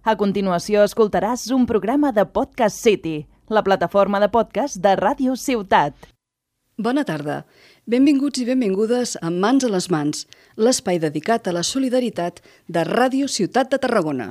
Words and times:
A 0.00 0.14
continuació 0.16 0.80
escoltaràs 0.88 1.42
un 1.52 1.66
programa 1.68 2.08
de 2.16 2.22
Podcast 2.24 2.78
City, 2.80 3.26
la 3.52 3.60
plataforma 3.60 4.16
de 4.22 4.30
podcast 4.32 4.78
de 4.80 4.94
Ràdio 4.96 5.34
Ciutat. 5.36 5.92
Bona 6.80 7.04
tarda. 7.04 7.42
Benvinguts 7.84 8.40
i 8.40 8.46
benvingudes 8.48 9.18
a 9.20 9.28
Mans 9.28 9.68
a 9.68 9.68
les 9.68 9.90
Mans, 9.92 10.24
l'espai 10.56 11.02
dedicat 11.04 11.44
a 11.44 11.52
la 11.52 11.60
solidaritat 11.60 12.40
de 12.64 12.86
Ràdio 12.88 13.28
Ciutat 13.28 13.68
de 13.68 13.82
Tarragona. 13.84 14.30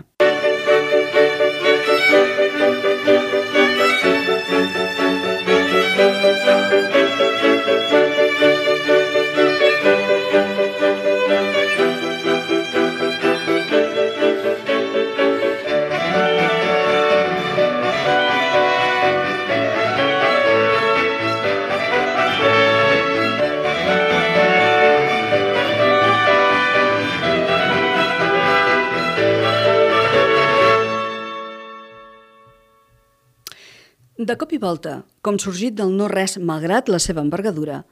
De 34.19 34.35
cop 34.35 34.51
i 34.51 34.57
volta, 34.59 34.97
com 35.23 35.37
sorgit 35.39 35.77
del 35.79 35.93
no-res 35.95 36.33
malgrat 36.43 36.89
la 36.91 36.97
seva 36.99 37.21
envergadura, 37.23 37.85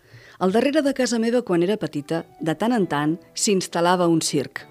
al 0.44 0.52
darrere 0.52 0.82
de 0.84 0.92
casa 0.92 1.22
meva 1.24 1.40
quan 1.40 1.62
era 1.64 1.78
petita, 1.80 2.26
de 2.44 2.52
tant 2.60 2.74
en 2.76 2.84
tant, 2.92 3.14
s'instal·lava 3.32 4.10
un 4.12 4.20
circ. 4.20 4.66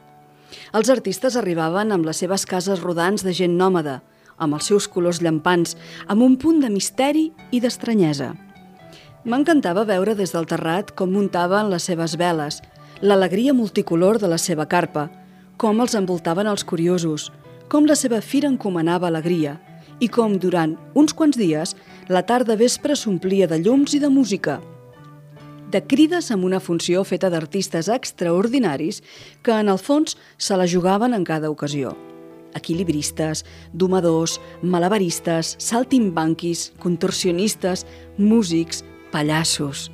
Els 0.77 0.91
artistes 0.92 1.38
arribaven 1.41 1.95
amb 1.96 2.05
les 2.05 2.20
seves 2.20 2.45
cases 2.45 2.82
rodants 2.84 3.24
de 3.24 3.32
gent 3.32 3.55
nòmada, 3.56 4.02
amb 4.37 4.59
els 4.59 4.69
seus 4.69 4.84
colors 4.84 5.23
llampants, 5.24 5.79
amb 6.12 6.27
un 6.27 6.34
punt 6.37 6.60
de 6.60 6.68
misteri 6.68 7.30
i 7.49 7.62
d'estranyesa. 7.65 8.34
M'encantava 9.24 9.87
veure 9.88 10.12
des 10.18 10.37
del 10.37 10.45
terrat 10.45 10.93
com 10.93 11.09
muntaven 11.16 11.71
les 11.73 11.88
seves 11.88 12.18
veles, 12.21 12.60
l'alegria 13.01 13.54
multicolor 13.57 14.21
de 14.21 14.29
la 14.29 14.37
seva 14.37 14.68
carpa, 14.68 15.07
com 15.57 15.80
els 15.80 15.96
envoltaven 15.96 16.52
els 16.52 16.68
curiosos, 16.68 17.30
com 17.73 17.88
la 17.88 17.96
seva 17.96 18.21
fira 18.21 18.52
encomanava 18.52 19.09
alegria, 19.09 19.57
i 20.01 20.09
com 20.09 20.39
durant 20.39 20.77
uns 20.95 21.15
quants 21.16 21.37
dies 21.37 21.75
la 22.09 22.23
tarda 22.23 22.57
vespre 22.57 22.97
s'omplia 22.97 23.49
de 23.49 23.61
llums 23.63 23.95
i 23.97 24.01
de 24.01 24.09
música, 24.13 24.61
de 25.71 25.83
crides 25.83 26.30
amb 26.30 26.47
una 26.47 26.61
funció 26.63 27.02
feta 27.05 27.29
d'artistes 27.30 27.89
extraordinaris 27.91 29.01
que 29.43 29.55
en 29.55 29.69
el 29.69 29.80
fons 29.83 30.15
se 30.39 30.57
la 30.57 30.67
jugaven 30.71 31.15
en 31.15 31.24
cada 31.27 31.51
ocasió. 31.51 31.97
Equilibristes, 32.55 33.45
domadors, 33.73 34.39
malabaristes, 34.63 35.57
saltimbanquis, 35.59 36.73
contorsionistes, 36.79 37.85
músics, 38.17 38.85
pallassos. 39.11 39.91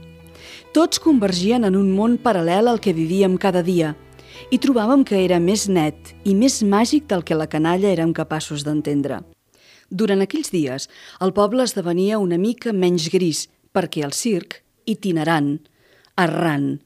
Tots 0.76 1.00
convergien 1.00 1.64
en 1.64 1.76
un 1.76 1.90
món 1.96 2.18
paral·lel 2.20 2.68
al 2.68 2.80
que 2.80 2.92
vivíem 2.92 3.38
cada 3.40 3.64
dia 3.64 3.94
i 4.52 4.60
trobàvem 4.60 5.02
que 5.08 5.24
era 5.24 5.40
més 5.40 5.68
net 5.68 6.14
i 6.24 6.36
més 6.36 6.60
màgic 6.62 7.08
del 7.08 7.24
que 7.24 7.36
la 7.36 7.48
canalla 7.48 7.90
érem 7.90 8.12
capaços 8.12 8.64
d'entendre. 8.64 9.22
Durant 9.92 10.24
aquells 10.24 10.48
dies, 10.48 10.86
el 11.20 11.34
poble 11.36 11.66
esdevenia 11.68 12.16
una 12.22 12.38
mica 12.40 12.72
menys 12.72 13.10
gris, 13.12 13.44
perquè 13.76 14.00
el 14.06 14.14
circ, 14.16 14.62
itinerant, 14.88 15.58
errant, 16.16 16.78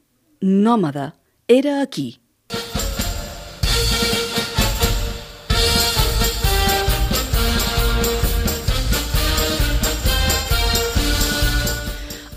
nòmada, 0.43 1.13
era 1.47 1.77
aquí. 1.85 2.17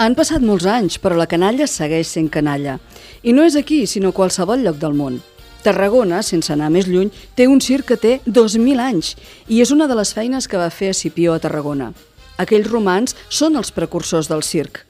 Han 0.00 0.14
passat 0.16 0.40
molts 0.40 0.64
anys, 0.70 1.00
però 1.02 1.18
la 1.18 1.26
canalla 1.28 1.66
segueix 1.66 2.14
sent 2.14 2.30
canalla. 2.32 2.78
I 3.26 3.34
no 3.34 3.42
és 3.44 3.58
aquí, 3.58 3.82
sinó 3.90 4.14
a 4.14 4.16
qualsevol 4.16 4.62
lloc 4.62 4.78
del 4.80 4.94
món. 4.96 5.18
Tarragona, 5.64 6.22
sense 6.22 6.52
anar 6.52 6.70
més 6.72 6.88
lluny, 6.88 7.10
té 7.36 7.46
un 7.48 7.60
circ 7.60 7.90
que 7.92 7.98
té 8.00 8.12
2.000 8.26 8.80
anys 8.80 9.14
i 9.48 9.60
és 9.60 9.72
una 9.74 9.88
de 9.90 9.96
les 9.98 10.12
feines 10.16 10.48
que 10.48 10.60
va 10.60 10.70
fer 10.72 10.92
Escipió 10.94 11.34
a 11.34 11.42
Tarragona. 11.42 11.92
Aquells 12.40 12.70
romans 12.70 13.16
són 13.28 13.58
els 13.60 13.72
precursors 13.76 14.30
del 14.30 14.42
circ. 14.42 14.86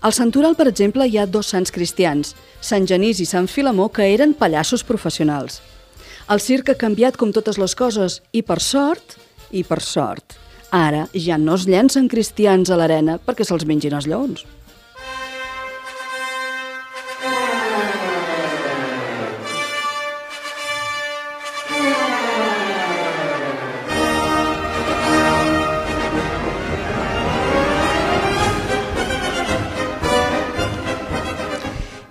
Al 0.00 0.12
Santoral, 0.12 0.54
per 0.54 0.68
exemple, 0.70 1.06
hi 1.06 1.18
ha 1.18 1.26
dos 1.26 1.50
sants 1.50 1.72
cristians, 1.74 2.34
Sant 2.60 2.86
Genís 2.86 3.20
i 3.20 3.26
Sant 3.26 3.48
Filamó, 3.50 3.88
que 3.88 4.06
eren 4.12 4.34
pallassos 4.38 4.84
professionals. 4.84 5.60
El 6.30 6.42
circ 6.42 6.70
ha 6.70 6.78
canviat 6.78 7.16
com 7.16 7.32
totes 7.32 7.58
les 7.58 7.74
coses 7.78 8.20
i 8.32 8.42
per 8.42 8.60
sort, 8.62 9.16
i 9.50 9.62
per 9.64 9.80
sort, 9.82 10.36
ara 10.74 11.06
ja 11.14 11.38
no 11.38 11.54
es 11.54 11.66
llencen 11.70 12.08
cristians 12.10 12.70
a 12.70 12.78
l'arena 12.78 13.18
perquè 13.22 13.46
se'ls 13.46 13.66
mengin 13.66 13.94
els 13.94 14.08
lleons. 14.10 14.44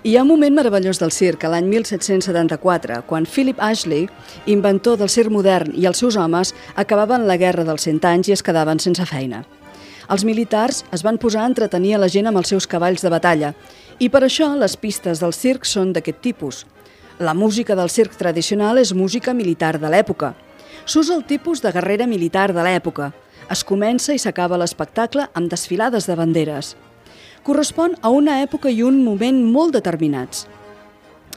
Hi 0.06 0.12
ha 0.14 0.22
un 0.22 0.28
moment 0.30 0.54
meravellós 0.54 1.00
del 1.02 1.10
circ, 1.10 1.42
l'any 1.50 1.66
1774, 1.66 3.00
quan 3.08 3.24
Philip 3.26 3.58
Ashley, 3.58 4.04
inventor 4.46 5.00
del 5.00 5.10
circ 5.10 5.32
modern, 5.34 5.72
i 5.74 5.88
els 5.90 5.98
seus 5.98 6.14
homes 6.14 6.52
acabaven 6.78 7.24
la 7.26 7.34
guerra 7.40 7.64
dels 7.66 7.88
cent 7.88 7.98
anys 8.06 8.30
i 8.30 8.36
es 8.36 8.44
quedaven 8.46 8.78
sense 8.78 9.02
feina. 9.10 9.42
Els 10.06 10.22
militars 10.22 10.84
es 10.94 11.02
van 11.02 11.18
posar 11.18 11.42
a 11.42 11.50
entretenir 11.50 11.96
a 11.96 12.00
la 12.04 12.10
gent 12.14 12.30
amb 12.30 12.38
els 12.38 12.54
seus 12.54 12.70
cavalls 12.70 13.02
de 13.02 13.10
batalla 13.10 13.50
i 13.98 14.06
per 14.06 14.22
això 14.22 14.52
les 14.54 14.78
pistes 14.78 15.18
del 15.26 15.34
circ 15.34 15.66
són 15.66 15.90
d'aquest 15.90 16.22
tipus. 16.22 16.62
La 17.18 17.34
música 17.34 17.74
del 17.74 17.90
circ 17.90 18.14
tradicional 18.14 18.78
és 18.78 18.94
música 18.94 19.34
militar 19.34 19.74
de 19.82 19.90
l'època. 19.90 20.36
S'usa 20.86 21.18
el 21.18 21.26
tipus 21.26 21.66
de 21.66 21.74
guerrera 21.74 22.06
militar 22.06 22.52
de 22.54 22.62
l'època. 22.62 23.10
Es 23.50 23.66
comença 23.66 24.14
i 24.14 24.22
s'acaba 24.22 24.62
l'espectacle 24.62 25.26
amb 25.34 25.50
desfilades 25.50 26.06
de 26.06 26.14
banderes 26.14 26.76
correspon 27.46 27.94
a 28.02 28.10
una 28.10 28.40
època 28.42 28.72
i 28.74 28.82
un 28.82 28.98
moment 29.04 29.38
molt 29.46 29.76
determinats. 29.78 30.48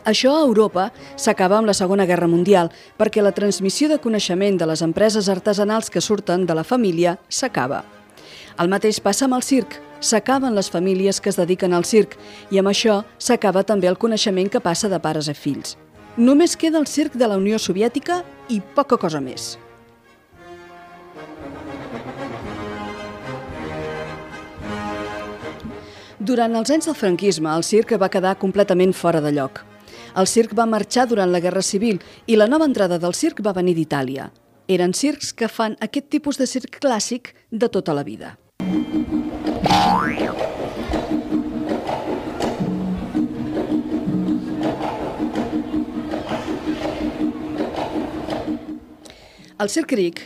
Això 0.09 0.31
a 0.33 0.45
Europa 0.45 0.87
s'acaba 1.19 1.59
amb 1.59 1.69
la 1.69 1.75
Segona 1.77 2.07
Guerra 2.09 2.27
Mundial 2.27 2.71
perquè 2.97 3.21
la 3.21 3.35
transmissió 3.35 3.89
de 3.91 3.99
coneixement 4.01 4.57
de 4.57 4.65
les 4.65 4.81
empreses 4.81 5.29
artesanals 5.29 5.91
que 5.93 6.01
surten 6.01 6.47
de 6.49 6.55
la 6.57 6.63
família 6.63 7.19
s'acaba. 7.29 7.83
El 8.57 8.71
mateix 8.73 8.99
passa 8.99 9.27
amb 9.27 9.37
el 9.37 9.45
circ. 9.45 9.77
S'acaben 9.99 10.55
les 10.55 10.71
famílies 10.71 11.19
que 11.19 11.29
es 11.29 11.37
dediquen 11.37 11.75
al 11.75 11.85
circ 11.85 12.15
i 12.49 12.57
amb 12.57 12.71
això 12.71 13.03
s'acaba 13.19 13.65
també 13.67 13.91
el 13.91 13.99
coneixement 13.99 14.49
que 14.49 14.63
passa 14.63 14.89
de 14.89 14.99
pares 14.99 15.29
a 15.29 15.35
fills. 15.35 15.77
Només 16.17 16.57
queda 16.57 16.79
el 16.79 16.87
circ 16.87 17.13
de 17.19 17.27
la 17.27 17.37
Unió 17.37 17.59
Soviètica 17.59 18.23
i 18.49 18.63
poca 18.75 18.97
cosa 18.97 19.21
més. 19.21 19.57
Durant 26.29 26.53
els 26.53 26.69
anys 26.69 26.85
del 26.85 26.93
franquisme, 26.93 27.49
el 27.57 27.63
circ 27.65 27.95
va 27.97 28.07
quedar 28.13 28.35
completament 28.37 28.91
fora 28.93 29.17
de 29.17 29.31
lloc. 29.33 29.63
El 30.21 30.27
circ 30.29 30.51
va 30.53 30.67
marxar 30.69 31.07
durant 31.09 31.31
la 31.33 31.39
Guerra 31.41 31.63
Civil 31.65 31.97
i 32.29 32.35
la 32.37 32.45
nova 32.45 32.67
entrada 32.69 32.99
del 33.01 33.15
circ 33.17 33.41
va 33.41 33.55
venir 33.57 33.73
d'Itàlia. 33.73 34.27
Eren 34.69 34.93
circs 34.93 35.31
que 35.33 35.49
fan 35.49 35.73
aquest 35.81 36.11
tipus 36.13 36.37
de 36.37 36.45
circ 36.45 36.77
clàssic 36.85 37.33
de 37.49 37.69
tota 37.73 37.97
la 37.97 38.05
vida. 38.05 38.35
El 49.57 49.73
circ 49.73 49.89
cric, 49.95 50.21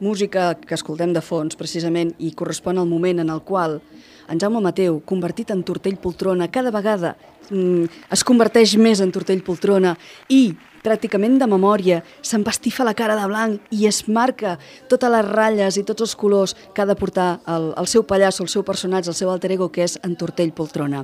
música 0.00 0.56
que 0.58 0.74
escoltem 0.74 1.14
de 1.14 1.22
fons 1.22 1.54
precisament 1.54 2.16
i 2.18 2.34
correspon 2.34 2.82
al 2.82 2.90
moment 2.90 3.22
en 3.22 3.30
el 3.30 3.46
qual 3.46 3.78
en 4.28 4.40
Jaume 4.40 4.62
Mateu, 4.64 5.00
convertit 5.04 5.50
en 5.54 5.62
tortell 5.66 5.98
poltrona, 6.00 6.50
cada 6.52 6.72
vegada 6.74 7.16
mm, 7.50 8.08
es 8.12 8.24
converteix 8.26 8.76
més 8.80 9.02
en 9.02 9.12
tortell 9.14 9.42
poltrona 9.46 9.96
i 10.28 10.56
pràcticament 10.86 11.40
de 11.40 11.48
memòria, 11.50 12.02
s'empastifa 12.22 12.86
la 12.86 12.94
cara 12.94 13.16
de 13.18 13.26
blanc 13.26 13.72
i 13.74 13.88
es 13.88 14.04
marca 14.08 14.56
totes 14.90 15.10
les 15.10 15.26
ratlles 15.26 15.80
i 15.80 15.84
tots 15.86 16.06
els 16.06 16.14
colors 16.18 16.54
que 16.74 16.84
ha 16.84 16.88
de 16.88 16.98
portar 16.98 17.40
el, 17.50 17.72
el 17.78 17.90
seu 17.90 18.06
pallasso, 18.06 18.44
el 18.44 18.52
seu 18.52 18.62
personatge, 18.66 19.10
el 19.10 19.18
seu 19.18 19.32
alter 19.32 19.50
ego, 19.56 19.70
que 19.72 19.86
és 19.86 19.98
en 20.06 20.14
Tortell 20.18 20.54
Poltrona. 20.54 21.02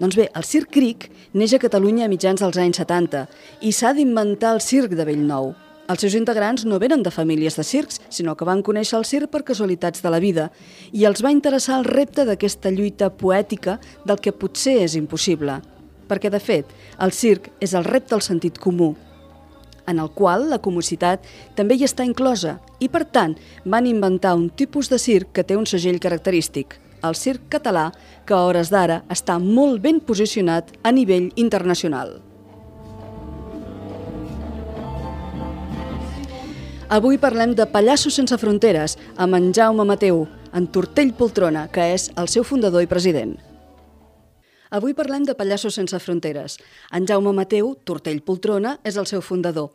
Doncs 0.00 0.16
bé, 0.16 0.30
el 0.34 0.46
Circ 0.48 0.72
Cric 0.72 1.10
neix 1.36 1.52
a 1.52 1.60
Catalunya 1.62 2.06
a 2.08 2.12
mitjans 2.12 2.40
dels 2.40 2.58
anys 2.58 2.80
70 2.80 3.26
i 3.68 3.74
s'ha 3.76 3.92
d'inventar 3.96 4.56
el 4.56 4.64
circ 4.64 4.96
de 4.96 5.06
Bellnou. 5.06 5.52
Els 5.90 6.00
seus 6.00 6.14
integrants 6.14 6.62
no 6.64 6.78
venen 6.78 7.02
de 7.02 7.10
famílies 7.10 7.56
de 7.58 7.64
circs, 7.66 8.00
sinó 8.08 8.36
que 8.36 8.46
van 8.46 8.62
conèixer 8.62 8.96
el 9.00 9.04
circ 9.04 9.32
per 9.32 9.42
casualitats 9.42 10.02
de 10.02 10.10
la 10.14 10.20
vida 10.22 10.50
i 10.92 11.04
els 11.08 11.22
va 11.24 11.32
interessar 11.34 11.80
el 11.80 11.88
repte 11.88 12.24
d'aquesta 12.24 12.70
lluita 12.70 13.10
poètica 13.10 13.78
del 14.06 14.20
que 14.22 14.32
potser 14.32 14.78
és 14.84 14.94
impossible. 14.94 15.58
Perquè, 16.08 16.30
de 16.30 16.40
fet, 16.40 16.70
el 17.02 17.12
circ 17.12 17.50
és 17.60 17.74
el 17.74 17.84
repte 17.88 18.14
del 18.14 18.22
sentit 18.22 18.58
comú. 18.58 18.94
en 19.86 19.98
el 19.98 20.10
qual 20.14 20.48
la 20.50 20.60
comicitat 20.62 21.24
també 21.58 21.74
hi 21.74 21.82
està 21.82 22.04
inclosa 22.06 22.60
i, 22.78 22.88
per 22.88 23.04
tant, 23.04 23.36
van 23.64 23.86
inventar 23.86 24.36
un 24.38 24.48
tipus 24.48 24.88
de 24.88 24.98
circ 24.98 25.32
que 25.34 25.42
té 25.42 25.56
un 25.58 25.66
segell 25.66 25.98
característic, 25.98 26.78
el 27.02 27.16
circ 27.18 27.48
català, 27.50 27.90
que 28.24 28.34
a 28.34 28.44
hores 28.46 28.70
d'ara 28.70 29.02
està 29.10 29.40
molt 29.42 29.82
ben 29.82 29.98
posicionat 30.00 30.70
a 30.82 30.92
nivell 30.92 31.32
internacional. 31.34 32.20
Avui 36.92 37.16
parlem 37.16 37.54
de 37.56 37.64
Pallassos 37.72 38.18
sense 38.18 38.36
fronteres 38.36 38.98
amb 39.16 39.38
en 39.38 39.46
Jaume 39.56 39.86
Mateu, 39.88 40.26
en 40.52 40.66
Tortell 40.68 41.14
Poltrona, 41.16 41.62
que 41.72 41.86
és 41.94 42.10
el 42.20 42.26
seu 42.28 42.44
fundador 42.44 42.82
i 42.84 42.88
president. 42.90 43.30
Avui 44.68 44.92
parlem 44.92 45.24
de 45.24 45.32
Pallassos 45.32 45.78
sense 45.80 45.96
fronteres. 46.04 46.58
En 46.92 47.06
Jaume 47.08 47.32
Mateu, 47.32 47.70
Tortell 47.88 48.20
Poltrona, 48.20 48.74
és 48.84 48.98
el 49.00 49.08
seu 49.08 49.24
fundador. 49.24 49.70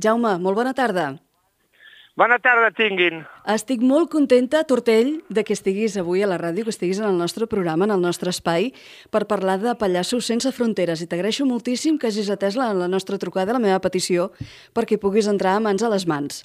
Jaume, 0.00 0.38
molt 0.40 0.56
bona 0.62 0.72
tarda. 0.72 1.10
Bona 2.16 2.38
tarda, 2.40 2.70
tinguin. 2.76 3.20
Estic 3.52 3.84
molt 3.84 4.08
contenta, 4.12 4.62
Tortell, 4.64 5.18
de 5.28 5.44
que 5.44 5.52
estiguis 5.52 5.98
avui 6.00 6.24
a 6.24 6.30
la 6.30 6.38
ràdio, 6.40 6.64
que 6.64 6.72
estiguis 6.72 7.02
en 7.02 7.10
el 7.10 7.20
nostre 7.20 7.48
programa, 7.48 7.84
en 7.84 7.92
el 7.98 8.00
nostre 8.00 8.32
espai, 8.32 8.70
per 9.12 9.26
parlar 9.28 9.58
de 9.60 9.76
Pallassos 9.76 10.24
sense 10.24 10.48
fronteres. 10.56 11.04
I 11.04 11.08
t'agraeixo 11.12 11.44
moltíssim 11.44 12.00
que 12.00 12.08
hagis 12.08 12.32
atès 12.32 12.56
la, 12.56 12.72
la 12.72 12.88
nostra 12.88 13.20
trucada, 13.20 13.52
la 13.52 13.60
meva 13.60 13.80
petició, 13.84 14.30
perquè 14.72 14.96
puguis 14.96 15.28
entrar 15.28 15.58
a 15.58 15.64
mans 15.68 15.84
a 15.84 15.92
les 15.92 16.08
mans. 16.08 16.40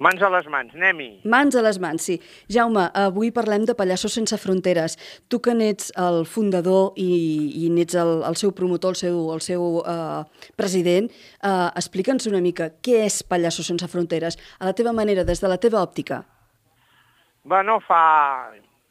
Mans 0.00 0.22
a 0.24 0.30
les 0.32 0.46
mans, 0.48 0.72
anem-hi. 0.72 1.08
Mans 1.28 1.56
a 1.56 1.60
les 1.60 1.76
mans, 1.76 2.00
sí. 2.00 2.14
Jaume, 2.48 2.86
avui 2.96 3.28
parlem 3.36 3.66
de 3.68 3.74
Pallassos 3.76 4.14
sense 4.16 4.38
fronteres. 4.40 4.94
Tu 5.28 5.42
que 5.44 5.52
n'ets 5.52 5.90
el 6.00 6.22
fundador 6.24 6.94
i, 6.96 7.08
i 7.66 7.68
n'ets 7.68 7.98
el, 8.00 8.12
el 8.24 8.38
seu 8.40 8.54
promotor, 8.56 8.96
el 8.96 9.00
seu, 9.00 9.18
el 9.34 9.42
seu 9.44 9.66
uh, 9.82 10.22
president, 10.56 11.10
uh, 11.44 11.68
explica'ns 11.76 12.30
una 12.30 12.40
mica 12.40 12.70
què 12.80 13.02
és 13.04 13.18
Pallassos 13.28 13.68
sense 13.68 13.90
fronteres, 13.92 14.38
a 14.56 14.70
la 14.70 14.76
teva 14.78 14.94
manera, 14.96 15.26
des 15.28 15.42
de 15.44 15.50
la 15.52 15.58
teva 15.60 15.82
òptica. 15.84 16.22
Bueno, 17.44 17.76
fa... 17.84 18.00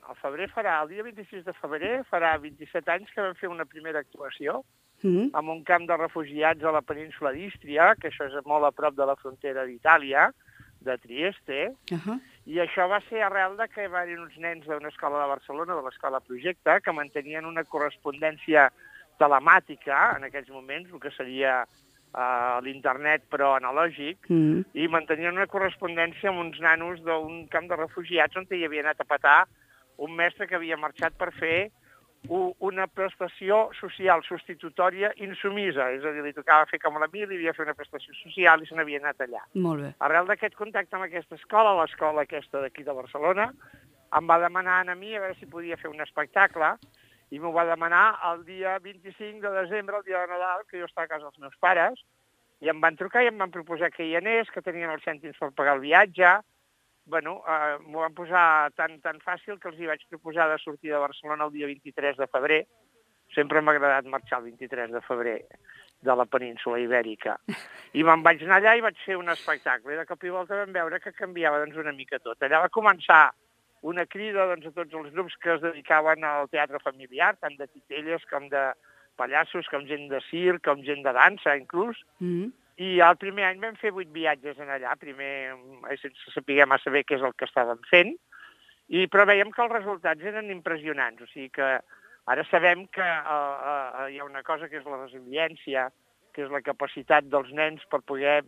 El 0.09 0.17
febrer 0.17 0.47
farà, 0.49 0.79
el 0.81 0.87
dia 0.89 1.03
26 1.05 1.43
de 1.45 1.53
febrer, 1.53 1.99
farà 2.09 2.31
27 2.41 2.89
anys 2.89 3.09
que 3.13 3.21
vam 3.21 3.35
fer 3.37 3.49
una 3.49 3.65
primera 3.69 4.01
actuació 4.01 4.63
mm 5.03 5.09
-hmm. 5.09 5.39
en 5.39 5.49
un 5.53 5.63
camp 5.63 5.85
de 5.85 5.97
refugiats 5.97 6.63
a 6.63 6.71
la 6.71 6.81
península 6.81 7.31
d'Ístria, 7.31 7.93
que 7.95 8.09
això 8.09 8.25
és 8.25 8.45
molt 8.45 8.65
a 8.65 8.71
prop 8.71 8.95
de 8.95 9.05
la 9.05 9.15
frontera 9.15 9.65
d'Itàlia, 9.65 10.31
de 10.81 10.97
Trieste, 10.97 11.73
uh 11.91 11.97
-huh. 11.97 12.19
i 12.45 12.59
això 12.59 12.87
va 12.87 13.01
ser 13.09 13.21
arrel 13.21 13.57
de 13.57 13.67
que 13.67 13.87
va 13.87 14.01
haver 14.01 14.19
uns 14.19 14.37
nens 14.37 14.65
d'una 14.65 14.87
escola 14.87 15.21
de 15.21 15.27
Barcelona, 15.27 15.75
de 15.75 15.81
l'escola 15.81 16.19
Projecte, 16.19 16.81
que 16.81 16.91
mantenien 16.91 17.45
una 17.45 17.63
correspondència 17.63 18.71
telemàtica 19.17 20.15
en 20.17 20.23
aquells 20.23 20.49
moments, 20.49 20.91
el 20.93 20.99
que 20.99 21.11
seria 21.11 21.65
uh, 21.65 22.61
l'internet 22.63 23.23
però 23.29 23.55
analògic, 23.57 24.29
mm. 24.29 24.61
i 24.73 24.87
mantenien 24.87 25.35
una 25.35 25.47
correspondència 25.47 26.29
amb 26.29 26.39
uns 26.39 26.59
nanos 26.59 27.01
d'un 27.03 27.47
camp 27.47 27.67
de 27.67 27.75
refugiats 27.75 28.37
on 28.37 28.47
hi 28.49 28.65
havia 28.65 28.81
anat 28.81 29.01
a 29.01 29.09
petar 29.09 29.47
un 29.97 30.15
mestre 30.15 30.47
que 30.47 30.55
havia 30.55 30.77
marxat 30.77 31.13
per 31.19 31.31
fer 31.35 31.69
una 32.27 32.87
prestació 32.91 33.69
social 33.79 34.21
substitutòria 34.27 35.11
insumisa, 35.23 35.87
és 35.95 36.03
a 36.03 36.11
dir, 36.11 36.23
li 36.25 36.33
tocava 36.35 36.67
fer 36.69 36.79
com 36.83 36.99
la 36.99 37.07
mil, 37.13 37.29
li 37.29 37.39
havia 37.39 37.53
fer 37.55 37.63
una 37.63 37.77
prestació 37.77 38.13
social 38.19 38.61
i 38.61 38.67
se 38.67 38.75
n'havia 38.75 38.99
anat 38.99 39.23
allà. 39.23 39.45
Molt 39.55 39.85
bé. 39.85 39.91
Arrel 40.03 40.27
d'aquest 40.27 40.57
contacte 40.59 40.97
amb 40.97 41.07
aquesta 41.07 41.39
escola, 41.39 41.77
l'escola 41.79 42.27
aquesta 42.27 42.61
d'aquí 42.61 42.83
de 42.83 42.93
Barcelona, 42.93 43.49
em 44.17 44.27
va 44.27 44.39
demanar 44.41 44.81
a 44.83 44.95
mi 44.95 45.15
a 45.15 45.21
veure 45.21 45.37
si 45.39 45.45
podia 45.45 45.77
fer 45.77 45.89
un 45.89 46.01
espectacle 46.01 46.75
i 47.31 47.39
m'ho 47.39 47.51
va 47.53 47.67
demanar 47.69 48.19
el 48.31 48.43
dia 48.45 48.77
25 48.83 49.39
de 49.45 49.55
desembre, 49.61 49.97
el 49.97 50.03
dia 50.07 50.21
de 50.23 50.31
Nadal, 50.33 50.65
que 50.67 50.79
jo 50.79 50.89
estava 50.89 51.05
a 51.05 51.13
casa 51.13 51.29
dels 51.29 51.39
meus 51.39 51.57
pares, 51.61 52.01
i 52.59 52.69
em 52.69 52.79
van 52.81 52.97
trucar 52.99 53.23
i 53.23 53.29
em 53.29 53.37
van 53.37 53.53
proposar 53.53 53.91
que 53.93 54.03
hi 54.03 54.15
anés, 54.17 54.49
que 54.51 54.65
tenien 54.65 54.89
els 54.91 55.05
cèntims 55.05 55.37
per 55.39 55.53
pagar 55.55 55.77
el 55.77 55.85
viatge, 55.85 56.39
bueno, 57.09 57.41
eh, 57.47 57.77
m'ho 57.87 58.03
van 58.05 58.15
posar 58.15 58.71
tan, 58.77 58.99
tan 59.01 59.19
fàcil 59.25 59.59
que 59.59 59.71
els 59.71 59.79
hi 59.81 59.89
vaig 59.89 60.05
proposar 60.09 60.47
de 60.51 60.59
sortir 60.61 60.93
de 60.93 61.01
Barcelona 61.01 61.49
el 61.49 61.55
dia 61.57 61.67
23 61.67 62.17
de 62.21 62.27
febrer. 62.27 62.61
Sempre 63.35 63.61
m'ha 63.61 63.75
agradat 63.75 64.07
marxar 64.09 64.39
el 64.39 64.49
23 64.53 64.93
de 64.93 65.01
febrer 65.05 65.39
de 66.01 66.15
la 66.15 66.25
península 66.25 66.79
ibèrica. 66.79 67.35
I 67.97 68.05
me'n 68.07 68.23
vaig 68.25 68.41
anar 68.45 68.61
allà 68.61 68.77
i 68.77 68.85
vaig 68.85 68.97
fer 69.05 69.17
un 69.19 69.29
espectacle. 69.33 69.93
I 69.93 69.99
de 69.99 70.07
cop 70.09 70.23
i 70.23 70.33
volta 70.33 70.61
vam 70.61 70.73
veure 70.73 71.01
que 71.03 71.15
canviava 71.17 71.59
doncs, 71.63 71.77
una 71.81 71.93
mica 71.93 72.21
tot. 72.23 72.39
Allà 72.41 72.63
va 72.63 72.73
començar 72.73 73.27
una 73.89 74.05
crida 74.05 74.47
doncs, 74.49 74.69
a 74.69 74.75
tots 74.75 74.95
els 75.01 75.11
grups 75.15 75.35
que 75.43 75.53
es 75.55 75.61
dedicaven 75.63 76.23
al 76.27 76.49
teatre 76.53 76.81
familiar, 76.83 77.35
tant 77.39 77.57
de 77.59 77.67
titelles 77.67 78.25
com 78.31 78.47
de 78.51 78.69
pallassos, 79.19 79.67
com 79.71 79.85
gent 79.87 80.07
de 80.11 80.21
circ, 80.29 80.63
com 80.65 80.83
gent 80.87 81.03
de 81.03 81.13
dansa, 81.15 81.57
inclús. 81.59 81.99
Mm 82.19 82.33
-hmm. 82.33 82.51
I 82.79 82.99
el 83.03 83.17
primer 83.19 83.43
any 83.49 83.59
vam 83.59 83.75
fer 83.75 83.91
vuit 83.91 84.09
viatges 84.15 84.59
en 84.63 84.69
allà, 84.71 84.95
primer 84.99 85.31
eh, 85.51 85.97
sense 85.99 86.31
saber 86.31 86.65
massa 86.69 86.91
bé 86.93 87.03
què 87.03 87.17
és 87.17 87.25
el 87.27 87.35
que 87.35 87.47
estàvem 87.49 87.81
fent, 87.89 88.13
i, 88.89 89.05
però 89.11 89.25
veiem 89.29 89.51
que 89.53 89.61
els 89.65 89.73
resultats 89.73 90.29
eren 90.31 90.49
impressionants, 90.53 91.21
o 91.21 91.27
sigui 91.29 91.49
que 91.59 91.67
ara 92.29 92.45
sabem 92.49 92.85
que 92.93 93.03
uh, 93.03 93.33
uh, 93.33 94.05
hi 94.09 94.19
ha 94.19 94.25
una 94.27 94.43
cosa 94.47 94.69
que 94.69 94.79
és 94.79 94.87
la 94.87 95.01
resiliència, 95.03 95.89
que 96.33 96.45
és 96.45 96.53
la 96.53 96.63
capacitat 96.65 97.27
dels 97.27 97.51
nens 97.57 97.83
per 97.91 97.99
poder 98.07 98.39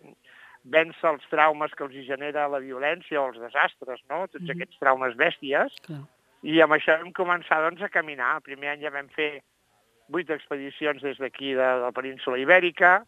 vèncer 0.64 1.10
els 1.10 1.28
traumes 1.30 1.74
que 1.76 1.86
els 1.88 2.00
genera 2.08 2.48
la 2.48 2.62
violència 2.64 3.20
o 3.22 3.28
els 3.30 3.40
desastres, 3.42 4.02
no? 4.10 4.28
tots 4.28 4.42
mm 4.42 4.48
-hmm. 4.48 4.56
aquests 4.56 4.80
traumes 4.80 5.16
bèsties, 5.18 5.76
Clar. 5.86 6.04
i 6.42 6.62
amb 6.62 6.74
això 6.74 6.98
vam 6.98 7.14
començar 7.14 7.62
doncs, 7.62 7.82
a 7.82 7.90
caminar. 7.90 8.36
El 8.36 8.48
primer 8.48 8.70
any 8.70 8.82
ja 8.82 8.90
vam 8.90 9.10
fer 9.10 9.42
vuit 10.08 10.30
expedicions 10.30 11.02
des 11.02 11.18
d'aquí 11.18 11.54
de, 11.54 11.62
de 11.62 11.82
la 11.82 11.92
península 11.92 12.38
ibèrica, 12.38 13.06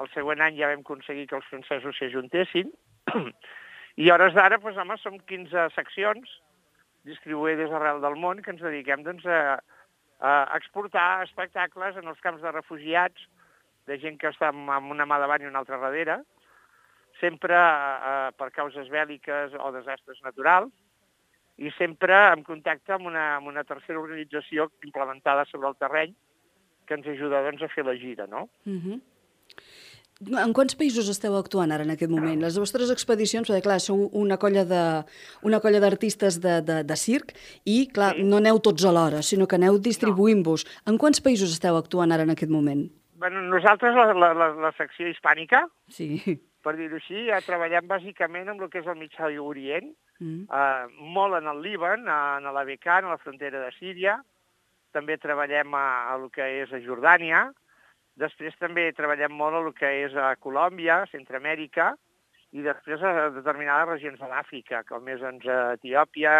el 0.00 0.08
següent 0.14 0.40
any 0.40 0.56
ja 0.56 0.70
vam 0.70 0.84
aconseguir 0.84 1.26
que 1.28 1.36
els 1.36 1.48
francesos 1.50 1.98
s'hi 1.98 2.08
ajuntessin. 2.08 2.72
I 4.02 4.08
a 4.08 4.14
hores 4.14 4.34
d'ara, 4.36 4.58
doncs, 4.58 4.78
home, 4.80 4.96
som 5.02 5.18
15 5.28 5.68
seccions 5.76 6.38
distribuïdes 7.08 7.72
arrel 7.74 8.00
del 8.00 8.16
món 8.16 8.40
que 8.42 8.52
ens 8.54 8.62
dediquem 8.62 9.02
doncs, 9.04 9.26
a, 9.26 9.58
a 10.22 10.32
exportar 10.56 11.24
espectacles 11.26 11.98
en 11.98 12.08
els 12.08 12.20
camps 12.24 12.42
de 12.44 12.52
refugiats, 12.54 13.26
de 13.90 13.98
gent 13.98 14.16
que 14.20 14.30
està 14.30 14.52
amb 14.52 14.94
una 14.94 15.06
mà 15.08 15.18
davant 15.18 15.42
i 15.42 15.50
una 15.50 15.60
altra 15.64 15.80
darrere, 15.82 16.20
sempre 17.18 17.58
eh, 17.58 18.30
per 18.38 18.48
causes 18.54 18.88
bèl·liques 18.90 19.56
o 19.58 19.72
desastres 19.74 20.22
naturals, 20.22 20.70
i 21.58 21.70
sempre 21.76 22.16
en 22.32 22.42
contacte 22.46 22.94
amb 22.94 23.10
una, 23.10 23.24
amb 23.36 23.50
una 23.50 23.64
tercera 23.68 24.00
organització 24.00 24.70
implementada 24.86 25.44
sobre 25.50 25.68
el 25.68 25.76
terreny 25.78 26.14
que 26.86 26.96
ens 26.96 27.08
ajuda 27.12 27.42
doncs, 27.44 27.62
a 27.62 27.70
fer 27.74 27.84
la 27.86 27.96
gira, 27.98 28.26
no? 28.26 28.48
Uh 28.64 28.78
-huh. 28.78 29.00
En 30.22 30.52
quants 30.54 30.76
països 30.78 31.08
esteu 31.10 31.34
actuant 31.34 31.72
ara 31.74 31.82
en 31.82 31.92
aquest 31.94 32.10
moment? 32.12 32.38
Les 32.44 32.54
vostres 32.60 32.92
expedicions, 32.94 33.48
perquè 33.48 33.64
clar, 33.64 33.80
sou 33.82 34.04
una 34.18 34.36
colla 34.38 34.62
de 34.68 34.82
una 35.48 35.58
colla 35.64 35.80
d'artistes 35.82 36.38
de, 36.44 36.60
de, 36.62 36.76
de 36.86 36.96
circ 36.98 37.32
i, 37.66 37.88
clar, 37.90 38.12
sí. 38.14 38.26
no 38.28 38.38
aneu 38.38 38.60
tots 38.62 38.86
alhora, 38.86 39.24
sinó 39.26 39.48
que 39.50 39.58
aneu 39.58 39.80
distribuint-vos. 39.82 40.64
No. 40.68 40.92
En 40.92 41.00
quants 41.02 41.22
països 41.24 41.50
esteu 41.56 41.78
actuant 41.78 42.14
ara 42.14 42.26
en 42.28 42.34
aquest 42.36 42.52
moment? 42.54 42.84
Bueno, 43.22 43.42
nosaltres, 43.50 43.94
la, 43.98 44.12
la, 44.14 44.30
la, 44.34 44.48
la 44.68 44.70
secció 44.78 45.10
hispànica, 45.10 45.64
sí. 45.90 46.20
per 46.62 46.76
dir-ho 46.78 47.00
així, 47.00 47.26
ja 47.26 47.40
treballem 47.42 47.88
bàsicament 47.90 48.52
amb 48.52 48.62
el 48.62 48.70
que 48.70 48.82
és 48.82 48.90
el 48.90 48.98
Mitjà 49.00 49.30
Orient, 49.42 49.90
mm. 50.22 50.44
eh, 50.46 51.08
molt 51.16 51.40
en 51.40 51.50
el 51.50 51.64
Líban, 51.66 52.06
en 52.06 52.46
l'Abecan, 52.46 53.08
a 53.08 53.16
la 53.16 53.22
frontera 53.22 53.64
de 53.64 53.74
Síria, 53.78 54.20
també 54.94 55.18
treballem 55.18 55.74
a, 55.74 55.84
a 56.12 56.16
el 56.20 56.28
que 56.34 56.46
és 56.62 56.70
a 56.70 56.82
Jordània, 56.84 57.48
Després 58.22 58.54
també 58.60 58.86
treballem 58.94 59.34
molt 59.34 59.58
el 59.58 59.72
que 59.74 59.90
és 60.04 60.14
a 60.14 60.32
Colòmbia, 60.38 61.02
Centroamèrica, 61.10 61.92
i 62.52 62.62
després 62.64 63.02
a 63.02 63.30
determinades 63.34 63.88
regions 63.88 64.20
de 64.20 64.28
l'Àfrica, 64.30 64.82
com 64.88 65.08
és 65.08 65.22
doncs, 65.24 65.48
Etiòpia, 65.78 66.36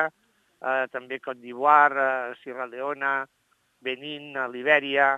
eh, 0.62 0.86
també 0.92 1.18
Côte 1.24 1.40
d'Ivoire, 1.40 2.06
eh, 2.06 2.40
Sierra 2.42 2.70
Leona, 2.70 3.20
Benin, 3.82 4.32
Libèria... 4.52 5.14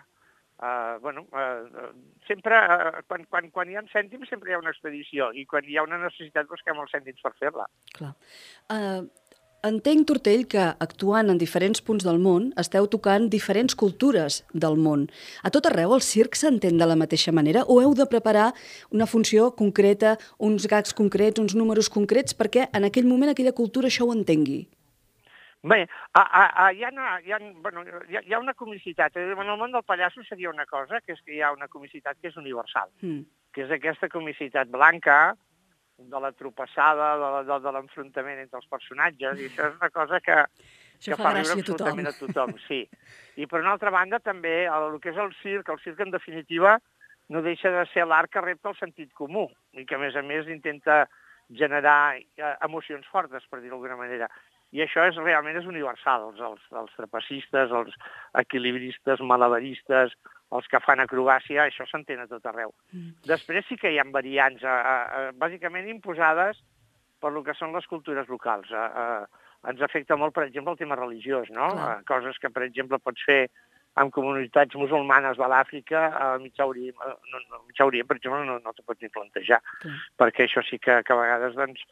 Eh, 0.62 0.98
bueno, 1.02 1.26
eh, 1.34 1.90
sempre, 2.28 2.54
eh, 2.54 3.02
quan, 3.08 3.24
quan, 3.26 3.48
quan 3.50 3.70
hi 3.70 3.74
ha 3.74 3.82
cèntims, 3.90 4.28
sempre 4.30 4.52
hi 4.52 4.54
ha 4.54 4.60
una 4.60 4.70
expedició, 4.70 5.32
i 5.34 5.42
quan 5.50 5.66
hi 5.66 5.76
ha 5.76 5.82
una 5.82 5.98
necessitat 5.98 6.46
busquem 6.46 6.78
els 6.78 6.94
cèntims 6.94 7.24
per 7.24 7.32
fer-la. 7.40 7.66
Clar. 7.98 8.12
Uh, 8.70 9.02
Entenc, 9.64 10.02
Tortell, 10.04 10.42
que 10.44 10.60
actuant 10.84 11.32
en 11.32 11.38
diferents 11.40 11.80
punts 11.84 12.04
del 12.04 12.18
món 12.20 12.50
esteu 12.60 12.84
tocant 12.92 13.30
diferents 13.32 13.72
cultures 13.80 14.42
del 14.52 14.74
món. 14.76 15.06
A 15.40 15.48
tot 15.54 15.64
arreu 15.70 15.94
el 15.96 16.02
circ 16.04 16.36
s'entén 16.36 16.76
de 16.76 16.88
la 16.90 16.96
mateixa 17.00 17.32
manera 17.32 17.62
o 17.72 17.78
heu 17.80 17.94
de 17.96 18.04
preparar 18.10 18.50
una 18.92 19.06
funció 19.08 19.46
concreta, 19.56 20.18
uns 20.36 20.66
gags 20.68 20.92
concrets, 20.92 21.40
uns 21.40 21.56
números 21.56 21.88
concrets, 21.88 22.36
perquè 22.36 22.66
en 22.76 22.84
aquell 22.84 23.08
moment 23.08 23.32
aquella 23.32 23.54
cultura 23.56 23.88
això 23.88 24.04
ho 24.04 24.12
entengui? 24.12 24.66
Bé, 25.64 25.80
a, 26.12 26.20
a, 26.20 26.44
a, 26.66 26.68
hi, 26.76 26.84
ha, 26.84 26.92
hi, 27.24 27.32
ha, 27.32 27.40
bueno, 27.64 27.86
hi, 28.04 28.18
ha, 28.18 28.20
hi 28.20 28.36
ha 28.36 28.42
una 28.44 28.52
comicitat. 28.52 29.16
En 29.16 29.48
el 29.48 29.56
món 29.56 29.72
del 29.72 29.86
pallasso 29.88 30.20
seria 30.28 30.52
una 30.52 30.68
cosa, 30.68 31.00
que 31.00 31.16
és 31.16 31.24
que 31.24 31.38
hi 31.38 31.40
ha 31.40 31.54
una 31.56 31.72
comicitat 31.72 32.20
que 32.20 32.28
és 32.28 32.36
universal, 32.36 32.92
mm. 33.00 33.24
que 33.56 33.64
és 33.64 33.72
aquesta 33.72 34.12
comicitat 34.12 34.68
blanca, 34.68 35.38
de 35.98 36.20
la 36.20 36.32
tropassada, 36.32 37.12
de, 37.42 37.58
de 37.62 37.72
l'enfrontament 37.76 38.40
entre 38.42 38.58
els 38.60 38.70
personatges, 38.70 39.38
i 39.38 39.50
això 39.50 39.68
és 39.68 39.76
una 39.78 39.90
cosa 39.94 40.20
que, 40.24 40.38
que 40.98 41.14
fa, 41.14 41.22
fa 41.22 41.34
riure 41.36 41.58
absolutament 41.58 42.10
a 42.10 42.14
tothom. 42.16 42.54
a 42.54 42.56
tothom. 42.56 42.56
Sí. 42.66 42.80
I 43.38 43.46
per 43.50 43.62
una 43.62 43.74
altra 43.76 43.92
banda 43.94 44.20
també 44.22 44.64
el, 44.64 44.88
el 44.90 44.98
que 45.02 45.12
és 45.14 45.20
el 45.20 45.30
circ, 45.42 45.70
el 45.70 45.82
circ 45.84 46.02
en 46.04 46.14
definitiva 46.14 46.78
no 47.32 47.42
deixa 47.42 47.70
de 47.72 47.84
ser 47.92 48.06
l'art 48.08 48.32
que 48.32 48.42
repta 48.44 48.72
el 48.72 48.80
sentit 48.80 49.12
comú 49.16 49.46
i 49.72 49.86
que, 49.86 49.96
a 49.96 50.02
més 50.02 50.16
a 50.16 50.22
més, 50.26 50.50
intenta 50.50 51.04
generar 51.54 52.16
eh, 52.18 52.56
emocions 52.64 53.06
fortes, 53.12 53.46
per 53.48 53.60
dir-ho 53.60 53.78
d'alguna 53.78 54.00
manera. 54.00 54.28
I 54.74 54.82
això 54.82 55.04
és 55.06 55.16
realment 55.20 55.56
és 55.60 55.68
universal. 55.70 56.30
Els, 56.32 56.40
els, 56.42 56.62
els 56.80 56.94
trapecistes, 56.98 57.70
els 57.70 57.94
equilibristes, 58.42 59.22
malabaristes, 59.22 60.16
els 60.54 60.68
que 60.70 60.80
fan 60.84 61.02
acrobàcia, 61.02 61.66
això 61.66 61.86
s'entén 61.88 62.22
a 62.22 62.28
tot 62.30 62.44
arreu. 62.46 62.72
Mm. 62.92 63.16
Després 63.26 63.66
sí 63.68 63.78
que 63.80 63.90
hi 63.90 63.98
ha 63.98 64.06
variants, 64.14 64.62
a, 64.62 64.74
a, 64.74 64.94
a, 65.04 65.32
bàsicament 65.40 65.88
imposades 65.90 66.60
per 67.20 67.32
lo 67.34 67.42
que 67.46 67.56
són 67.58 67.74
les 67.74 67.86
cultures 67.90 68.30
locals. 68.30 68.70
A, 68.70 68.86
a, 68.86 69.44
ens 69.70 69.82
afecta 69.82 70.18
molt, 70.20 70.34
per 70.36 70.46
exemple, 70.46 70.74
el 70.74 70.80
tema 70.80 70.98
religiós, 71.00 71.50
no? 71.50 71.70
A, 71.72 71.94
coses 72.08 72.38
que, 72.38 72.52
per 72.54 72.66
exemple, 72.66 73.00
pots 73.02 73.26
fer 73.26 73.42
amb 74.00 74.10
comunitats 74.14 74.74
musulmanes 74.78 75.38
de 75.38 75.48
l'Àfrica, 75.50 76.08
al 76.18 76.40
mig 76.42 76.58
Orient, 76.62 76.96
no, 77.30 77.42
no, 77.50 77.60
Orient, 77.86 78.08
per 78.10 78.18
exemple, 78.18 78.42
no, 78.46 78.58
no 78.62 78.74
t'ho 78.74 78.82
pots 78.86 79.02
ni 79.02 79.10
plantejar, 79.14 79.60
Clar. 79.82 79.94
perquè 80.18 80.48
això 80.48 80.64
sí 80.66 80.80
que, 80.82 80.98
que 81.06 81.14
a 81.14 81.20
vegades 81.20 81.54
doncs, 81.58 81.84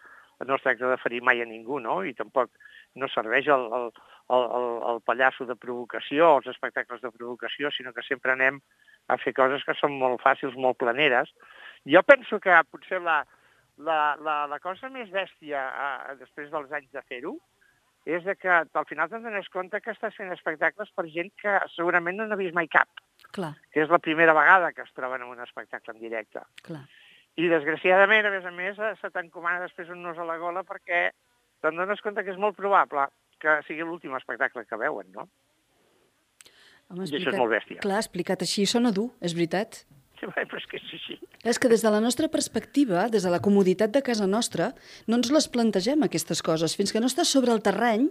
no 0.43 0.57
es 0.59 0.65
tracta 0.65 0.91
de 0.91 0.99
ferir 0.99 1.23
mai 1.23 1.43
a 1.43 1.47
ningú, 1.47 1.79
no? 1.79 2.01
I 2.03 2.15
tampoc 2.19 2.51
no 2.95 3.09
serveix 3.09 3.49
el, 3.49 3.67
el, 3.79 3.91
el, 4.37 4.73
el, 4.93 5.01
pallasso 5.07 5.47
de 5.49 5.57
provocació, 5.57 6.37
els 6.39 6.49
espectacles 6.53 7.03
de 7.03 7.13
provocació, 7.13 7.71
sinó 7.73 7.93
que 7.93 8.05
sempre 8.07 8.35
anem 8.35 8.61
a 9.09 9.19
fer 9.21 9.35
coses 9.37 9.65
que 9.67 9.77
són 9.79 9.97
molt 10.01 10.23
fàcils, 10.23 10.57
molt 10.57 10.79
planeres. 10.81 11.33
Jo 11.89 12.05
penso 12.07 12.39
que 12.41 12.59
potser 12.71 13.01
la, 13.03 13.23
la, 13.79 14.17
la, 14.21 14.37
la 14.51 14.61
cosa 14.63 14.93
més 14.93 15.11
bèstia 15.11 15.65
eh, 15.71 16.19
després 16.21 16.53
dels 16.53 16.73
anys 16.73 16.93
de 16.93 17.03
fer-ho 17.09 17.39
és 18.05 18.25
que 18.43 18.51
al 18.51 18.87
final 18.91 19.11
te'n 19.11 19.23
dones 19.23 19.49
compte 19.55 19.79
que 19.81 19.93
estàs 19.95 20.17
fent 20.19 20.33
espectacles 20.35 20.91
per 20.97 21.05
gent 21.15 21.31
que 21.39 21.55
segurament 21.75 22.19
no 22.19 22.27
n'ha 22.27 22.39
vist 22.41 22.55
mai 22.55 22.67
cap. 22.67 22.89
Clar. 23.31 23.53
Que 23.71 23.85
és 23.85 23.93
la 23.93 24.01
primera 24.03 24.35
vegada 24.35 24.73
que 24.75 24.83
es 24.83 24.91
troben 24.97 25.23
en 25.23 25.31
un 25.31 25.43
espectacle 25.45 25.95
en 25.95 26.01
directe. 26.03 26.43
Clar. 26.67 26.83
I 27.39 27.47
desgraciadament, 27.49 28.27
a 28.27 28.33
més 28.35 28.45
a 28.49 28.51
més, 28.53 28.81
se 29.01 29.11
t'encomana 29.15 29.63
després 29.63 29.93
un 29.95 30.03
nos 30.03 30.19
a 30.19 30.27
la 30.29 30.37
gola 30.41 30.65
perquè 30.67 31.13
te'n 31.63 31.79
dones 31.79 32.03
compte 32.05 32.25
que 32.27 32.35
és 32.35 32.41
molt 32.41 32.59
probable 32.59 33.07
que 33.43 33.57
sigui 33.67 33.87
l'últim 33.87 34.15
espectacle 34.19 34.65
que 34.69 34.79
veuen, 34.79 35.09
no? 35.15 35.27
Home, 36.93 37.07
explicat, 37.07 37.13
I 37.13 37.23
això 37.23 37.33
és 37.33 37.41
molt 37.41 37.55
bèstia. 37.55 37.83
Clar, 37.83 38.01
explicat 38.03 38.45
així 38.45 38.67
sona 38.69 38.93
dur, 38.95 39.09
és 39.25 39.35
veritat. 39.39 39.83
Però 40.23 40.59
és 40.61 40.67
que 40.71 40.79
és 40.79 40.91
així. 40.95 41.17
És 41.51 41.59
que 41.59 41.67
des 41.67 41.83
de 41.83 41.91
la 41.91 41.99
nostra 41.99 42.29
perspectiva, 42.31 43.09
des 43.11 43.25
de 43.27 43.31
la 43.33 43.41
comoditat 43.43 43.91
de 43.91 44.03
casa 44.07 44.29
nostra, 44.31 44.69
no 45.11 45.17
ens 45.19 45.33
les 45.35 45.49
plantegem, 45.51 46.05
aquestes 46.07 46.43
coses. 46.47 46.77
Fins 46.79 46.93
que 46.95 47.01
no 47.03 47.09
estàs 47.11 47.33
sobre 47.35 47.51
el 47.51 47.63
terreny, 47.65 48.05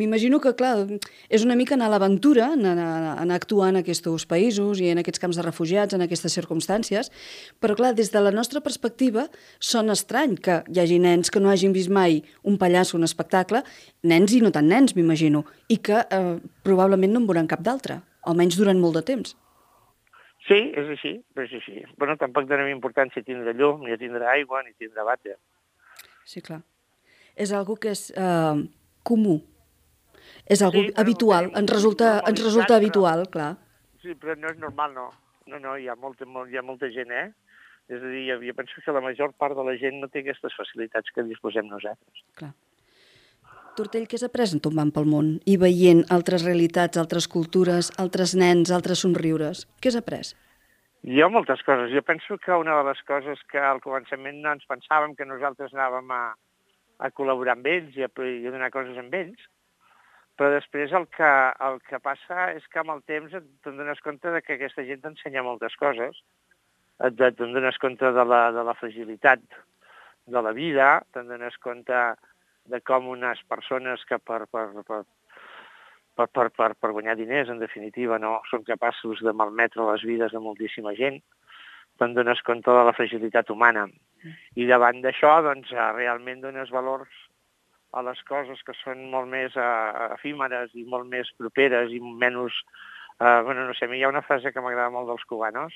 m'imagino 0.00 0.40
que, 0.40 0.54
clar, 0.56 0.86
és 1.28 1.44
una 1.44 1.58
mica 1.60 1.76
anar 1.76 1.90
a 1.90 1.92
l'aventura, 1.92 2.46
anar, 2.56 2.72
anar, 2.72 3.18
anar 3.20 3.36
a 3.36 3.40
actuar 3.42 3.68
en 3.74 3.80
aquests 3.82 4.24
països 4.30 4.80
i 4.80 4.88
en 4.94 5.02
aquests 5.02 5.20
camps 5.20 5.36
de 5.36 5.44
refugiats, 5.44 5.92
en 5.92 6.06
aquestes 6.06 6.32
circumstàncies, 6.38 7.12
però, 7.60 7.76
clar, 7.76 7.92
des 7.98 8.08
de 8.14 8.22
la 8.24 8.32
nostra 8.32 8.62
perspectiva, 8.64 9.26
sona 9.60 9.92
estrany 9.98 10.38
que 10.40 10.62
hi 10.72 10.80
hagi 10.80 10.96
nens 11.04 11.28
que 11.28 11.42
no 11.42 11.52
hagin 11.52 11.76
vist 11.76 11.92
mai 11.92 12.22
un 12.48 12.56
pallasso, 12.56 12.96
un 12.96 13.04
espectacle, 13.04 13.60
nens 14.08 14.32
i 14.32 14.40
no 14.40 14.54
tan 14.56 14.72
nens, 14.72 14.96
m'imagino, 14.96 15.44
i 15.68 15.76
que 15.84 16.00
eh, 16.00 16.38
probablement 16.64 17.12
no 17.12 17.20
en 17.20 17.28
veuran 17.28 17.50
cap 17.50 17.60
d'altre, 17.60 18.00
almenys 18.24 18.56
durant 18.56 18.80
molt 18.80 18.96
de 19.02 19.04
temps. 19.12 19.36
Sí, 20.48 20.58
és 20.80 20.90
així, 20.94 21.12
però 21.34 21.44
és 21.44 21.54
així. 21.58 21.82
Bueno, 22.00 22.16
tampoc 22.20 22.48
donem 22.48 22.70
importància 22.72 23.20
a 23.20 23.26
tindre 23.26 23.52
llum, 23.56 23.84
ni 23.84 23.92
a 23.92 24.00
tindre 24.00 24.24
aigua, 24.32 24.62
ni 24.64 24.72
a 24.72 24.78
tindre 24.80 25.04
vàter. 25.04 25.36
Sí, 26.28 26.40
clar. 26.44 26.62
És 27.36 27.52
algo 27.52 27.76
que 27.80 27.92
és 27.92 28.08
uh, 28.16 28.56
comú. 29.04 29.36
És 30.48 30.62
algo 30.64 30.80
sí, 30.86 30.92
habitual, 30.96 31.50
ens 31.60 31.72
resulta, 31.72 32.14
ens 32.28 32.40
resulta 32.40 32.78
habitual, 32.78 33.26
però, 33.28 33.34
clar. 33.34 33.50
Sí, 34.00 34.16
però 34.16 34.36
no 34.40 34.48
és 34.48 34.60
normal, 34.62 34.96
no. 34.96 35.10
No, 35.48 35.60
no, 35.60 35.76
hi 35.80 35.88
ha 35.88 35.96
molta, 35.96 36.28
molt, 36.28 36.48
hi 36.52 36.60
ha 36.60 36.64
molta 36.64 36.88
gent, 36.92 37.12
eh? 37.12 37.28
És 37.88 38.00
a 38.04 38.12
dir, 38.12 38.24
jo 38.44 38.54
penso 38.56 38.82
que 38.84 38.92
la 38.92 39.04
major 39.04 39.32
part 39.40 39.56
de 39.56 39.64
la 39.64 39.76
gent 39.80 40.00
no 40.00 40.08
té 40.12 40.20
aquestes 40.24 40.56
facilitats 40.56 41.12
que 41.12 41.24
disposem 41.28 41.68
nosaltres. 41.68 42.24
Clar. 42.40 42.52
Tortell, 43.78 44.08
què 44.10 44.18
has 44.18 44.26
après 44.26 44.50
en 44.50 44.58
tombant 44.58 44.88
pel 44.90 45.06
món 45.06 45.26
i 45.46 45.54
veient 45.62 46.00
altres 46.14 46.42
realitats, 46.42 46.98
altres 46.98 47.28
cultures, 47.30 47.92
altres 48.02 48.32
nens, 48.34 48.72
altres 48.74 49.04
somriures? 49.04 49.60
Què 49.78 49.92
has 49.92 49.98
après? 50.00 50.32
Jo 51.18 51.28
moltes 51.30 51.62
coses. 51.62 51.92
Jo 51.94 52.02
penso 52.02 52.40
que 52.42 52.56
una 52.58 52.74
de 52.80 52.88
les 52.88 53.02
coses 53.06 53.44
que 53.52 53.60
al 53.62 53.78
començament 53.84 54.40
no 54.42 54.56
ens 54.56 54.66
pensàvem 54.66 55.14
que 55.14 55.28
nosaltres 55.28 55.76
anàvem 55.76 56.10
a, 56.10 56.22
a 57.06 57.10
col·laborar 57.14 57.54
amb 57.54 57.68
ells 57.70 57.94
i 57.94 58.02
a, 58.02 58.10
i 58.10 58.50
a 58.50 58.54
donar 58.56 58.72
coses 58.74 58.98
amb 58.98 59.14
ells, 59.14 59.46
però 60.38 60.50
després 60.56 60.94
el 60.98 61.06
que, 61.14 61.30
el 61.68 61.78
que 61.86 62.02
passa 62.02 62.48
és 62.58 62.66
que 62.72 62.82
amb 62.82 62.96
el 62.96 63.04
temps 63.06 63.30
te'n 63.30 63.78
dones 63.78 64.02
compte 64.02 64.32
de 64.34 64.42
que 64.42 64.56
aquesta 64.56 64.86
gent 64.90 65.04
t'ensenya 65.04 65.46
moltes 65.46 65.78
coses, 65.78 66.18
te'n 66.98 67.54
dones 67.54 67.78
compte 67.78 68.10
de 68.18 68.26
la, 68.26 68.42
de 68.58 68.66
la 68.66 68.74
fragilitat 68.78 69.46
de 70.26 70.42
la 70.42 70.54
vida, 70.56 70.96
te'n 71.14 71.30
dones 71.30 71.62
compte 71.62 72.02
de 72.72 72.80
com 72.80 73.08
unes 73.12 73.40
persones 73.48 74.04
que 74.08 74.18
per, 74.18 74.44
per, 74.52 74.66
per, 74.86 75.02
per, 76.16 76.28
per, 76.28 76.48
per, 76.56 76.70
per 76.74 76.92
guanyar 76.92 77.16
diners, 77.18 77.50
en 77.52 77.62
definitiva, 77.62 78.18
no 78.22 78.38
són 78.50 78.66
capaços 78.66 79.22
de 79.24 79.34
malmetre 79.34 79.86
les 79.90 80.04
vides 80.06 80.34
de 80.34 80.42
moltíssima 80.42 80.94
gent, 80.98 81.20
te'n 81.98 82.14
dones 82.14 82.42
compte 82.46 82.70
de 82.74 82.84
la 82.86 82.94
fragilitat 82.94 83.50
humana. 83.50 83.88
I 84.58 84.66
davant 84.70 85.00
d'això, 85.02 85.38
doncs, 85.46 85.72
eh, 85.74 85.88
realment 85.96 86.42
dones 86.44 86.70
valors 86.74 87.24
a 87.96 88.02
les 88.04 88.20
coses 88.28 88.60
que 88.66 88.74
són 88.82 89.06
molt 89.12 89.30
més 89.32 89.54
uh, 89.56 90.12
efímeres 90.18 90.74
i 90.76 90.84
molt 90.84 91.08
més 91.08 91.30
properes 91.40 91.94
i 91.94 92.00
menys... 92.00 92.62
Uh, 93.18 93.40
bueno, 93.42 93.64
no 93.66 93.74
sé, 93.74 93.88
a 93.88 93.90
mi 93.90 93.98
hi 93.98 94.04
ha 94.06 94.12
una 94.12 94.22
frase 94.22 94.52
que 94.54 94.62
m'agrada 94.62 94.92
molt 94.94 95.08
dels 95.10 95.24
cubanos, 95.26 95.74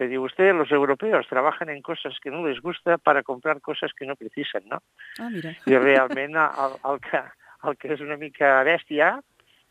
que 0.00 0.08
diu, 0.08 0.22
usted, 0.24 0.54
los 0.54 0.72
europeos 0.72 1.28
trabajan 1.28 1.68
en 1.68 1.82
cosas 1.82 2.18
que 2.22 2.30
no 2.30 2.46
les 2.46 2.58
gusta 2.62 2.96
para 2.96 3.22
comprar 3.22 3.60
cosas 3.60 3.92
que 3.92 4.06
no 4.06 4.16
precisen, 4.16 4.62
¿no? 4.66 4.80
Ah, 5.18 5.28
mira. 5.28 5.52
I 5.66 5.76
realment 5.76 6.38
el, 6.40 6.76
el, 6.88 7.00
que, 7.04 7.20
el 7.68 7.76
que 7.76 7.90
és 7.92 8.00
una 8.00 8.16
mica 8.16 8.62
bèstia, 8.64 9.10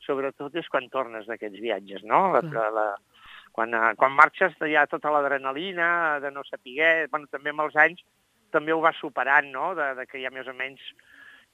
sobretot 0.06 0.54
és 0.62 0.70
quan 0.70 0.86
tornes 0.94 1.26
d'aquests 1.26 1.58
viatges, 1.58 2.06
no? 2.06 2.28
La, 2.36 2.44
la, 2.46 2.68
la, 2.78 2.86
quan, 3.58 3.74
quan 3.98 4.14
marxes 4.14 4.54
hi 4.70 4.78
ha 4.78 4.86
tota 4.86 5.10
l'adrenalina 5.18 5.90
de 6.22 6.30
no 6.30 6.46
saber, 6.46 7.10
bueno, 7.10 7.26
també 7.34 7.50
amb 7.50 7.66
els 7.66 7.82
anys 7.88 8.06
també 8.54 8.78
ho 8.78 8.86
vas 8.86 9.02
superant, 9.02 9.50
no?, 9.50 9.74
de, 9.74 9.96
de 9.98 10.06
que 10.06 10.22
hi 10.22 10.30
ha 10.30 10.36
més 10.38 10.46
o 10.46 10.54
menys, 10.54 10.86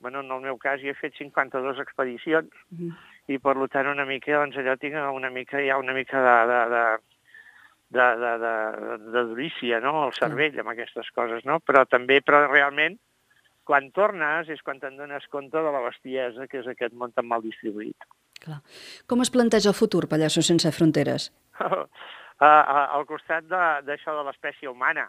bueno, 0.03 0.19
en 0.19 0.35
el 0.35 0.43
meu 0.51 0.59
cas 0.59 0.83
jo 0.83 0.91
he 0.91 0.99
fet 0.99 1.15
52 1.15 1.79
expedicions, 1.79 2.51
mm. 2.75 2.91
i 3.31 3.39
per 3.39 3.55
tant 3.71 3.87
una 3.95 4.03
mica, 4.03 4.35
doncs 4.35 4.59
allò 4.59 4.75
tinc 4.75 4.99
una 4.99 5.31
mica, 5.31 5.63
hi 5.63 5.71
ha 5.71 5.79
una 5.79 5.95
mica 5.95 6.19
de, 6.19 6.39
de, 6.51 6.63
de 6.75 6.87
de, 7.95 8.07
de, 8.21 8.31
de, 8.43 8.53
de 9.13 9.23
durícia, 9.31 9.79
no?, 9.83 9.95
al 10.03 10.13
cervell, 10.17 10.59
amb 10.61 10.73
aquestes 10.73 11.09
coses, 11.15 11.45
no? 11.47 11.59
Però 11.63 11.85
també, 11.89 12.19
però 12.25 12.45
realment, 12.49 12.99
quan 13.65 13.89
tornes 13.95 14.51
és 14.53 14.61
quan 14.65 14.79
te'n 14.81 14.99
dones 14.99 15.25
compte 15.33 15.57
de 15.57 15.71
la 15.73 15.81
bestiesa 15.87 16.47
que 16.51 16.61
és 16.61 16.69
aquest 16.69 16.93
món 16.93 17.15
tan 17.15 17.27
mal 17.27 17.43
distribuït. 17.45 18.07
Clar. 18.43 18.59
Com 19.09 19.23
es 19.23 19.31
planteja 19.33 19.71
el 19.71 19.77
futur, 19.77 20.05
Pallasso 20.11 20.43
sense 20.45 20.71
fronteres? 20.75 21.31
al 22.45 23.05
costat 23.09 23.47
d'això 23.47 24.11
de, 24.11 24.17
de 24.19 24.25
l'espècie 24.27 24.69
humana. 24.69 25.07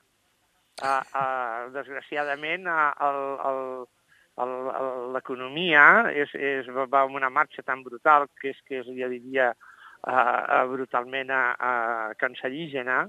Uh, 0.76 1.00
uh, 1.16 1.68
desgraciadament, 1.72 2.66
uh, 2.68 3.84
l'economia 5.14 5.84
és, 6.12 6.34
és, 6.36 6.66
va 6.68 7.00
amb 7.06 7.16
una 7.16 7.30
marxa 7.32 7.62
tan 7.64 7.82
brutal 7.82 8.28
que 8.40 8.52
és 8.52 8.58
que 8.68 8.82
és, 8.82 8.90
ja 8.98 9.08
diria, 9.08 9.54
eh, 10.06 10.64
brutalment 10.72 11.30
a, 11.34 11.42
a 11.58 11.72
cancerígena 12.20 13.04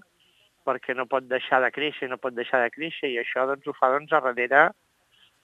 perquè 0.68 0.96
no 0.98 1.08
pot 1.08 1.27
deixar 1.30 1.62
de 1.63 1.72
créixer, 1.72 2.10
no 2.12 2.20
pot 2.20 2.36
deixar 2.36 2.60
de 2.63 2.74
créixer, 2.74 3.13
i 3.13 3.22
això 3.22 3.46
doncs, 3.48 3.68
ho 3.68 3.75
fa 3.77 3.92
doncs, 3.94 4.12
a 4.12 4.20
darrere 4.25 4.66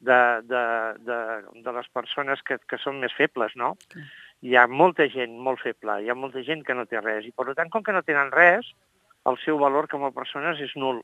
de, 0.04 0.20
de, 0.50 0.64
de, 1.08 1.20
de 1.64 1.76
les 1.78 1.88
persones 1.96 2.44
que, 2.44 2.58
que 2.68 2.80
són 2.82 3.00
més 3.00 3.16
febles, 3.16 3.56
no? 3.60 3.74
Hi 4.44 4.58
ha 4.60 4.66
molta 4.68 5.08
gent 5.12 5.38
molt 5.40 5.64
feble, 5.64 6.02
hi 6.04 6.12
ha 6.12 6.18
molta 6.20 6.44
gent 6.44 6.66
que 6.68 6.76
no 6.76 6.84
té 6.90 7.00
res, 7.00 7.30
i 7.30 7.32
per 7.32 7.54
tant, 7.56 7.72
com 7.72 7.86
que 7.86 7.96
no 7.96 8.04
tenen 8.04 8.34
res, 8.36 8.74
el 9.32 9.40
seu 9.46 9.60
valor 9.62 9.88
com 9.92 10.04
a 10.04 10.12
persones 10.12 10.60
és 10.60 10.76
nul. 10.76 11.00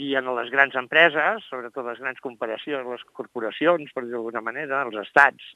I 0.00 0.14
en 0.18 0.30
les 0.38 0.48
grans 0.50 0.74
empreses, 0.80 1.44
sobretot 1.50 1.84
les 1.86 2.00
grans 2.00 2.24
comparacions, 2.24 2.88
les 2.88 3.04
corporacions, 3.12 3.92
per 3.92 4.06
dir 4.06 4.16
d'alguna 4.16 4.42
manera, 4.42 4.80
els 4.88 4.96
estats, 5.04 5.52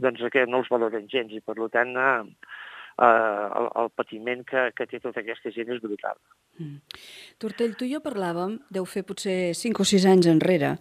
doncs 0.00 0.24
que 0.32 0.46
no 0.48 0.62
els 0.64 0.72
valoren 0.72 1.04
gens, 1.12 1.36
i 1.36 1.44
per 1.44 1.68
tant, 1.76 1.92
eh, 1.92 2.56
eh, 3.00 3.48
el, 3.60 3.68
el 3.82 3.90
patiment 3.96 4.44
que, 4.46 4.68
que 4.76 4.86
té 4.90 5.00
tota 5.00 5.22
aquesta 5.22 5.52
gent 5.54 5.72
és 5.72 5.80
brutal. 5.82 6.18
Mm. 6.60 6.98
Tortell, 7.40 7.72
tu 7.78 7.86
i 7.86 7.94
jo 7.94 8.02
parlàvem, 8.04 8.58
deu 8.72 8.84
fer 8.88 9.02
potser 9.08 9.54
5 9.56 9.80
o 9.80 9.86
6 9.88 10.06
anys 10.10 10.28
enrere, 10.28 10.74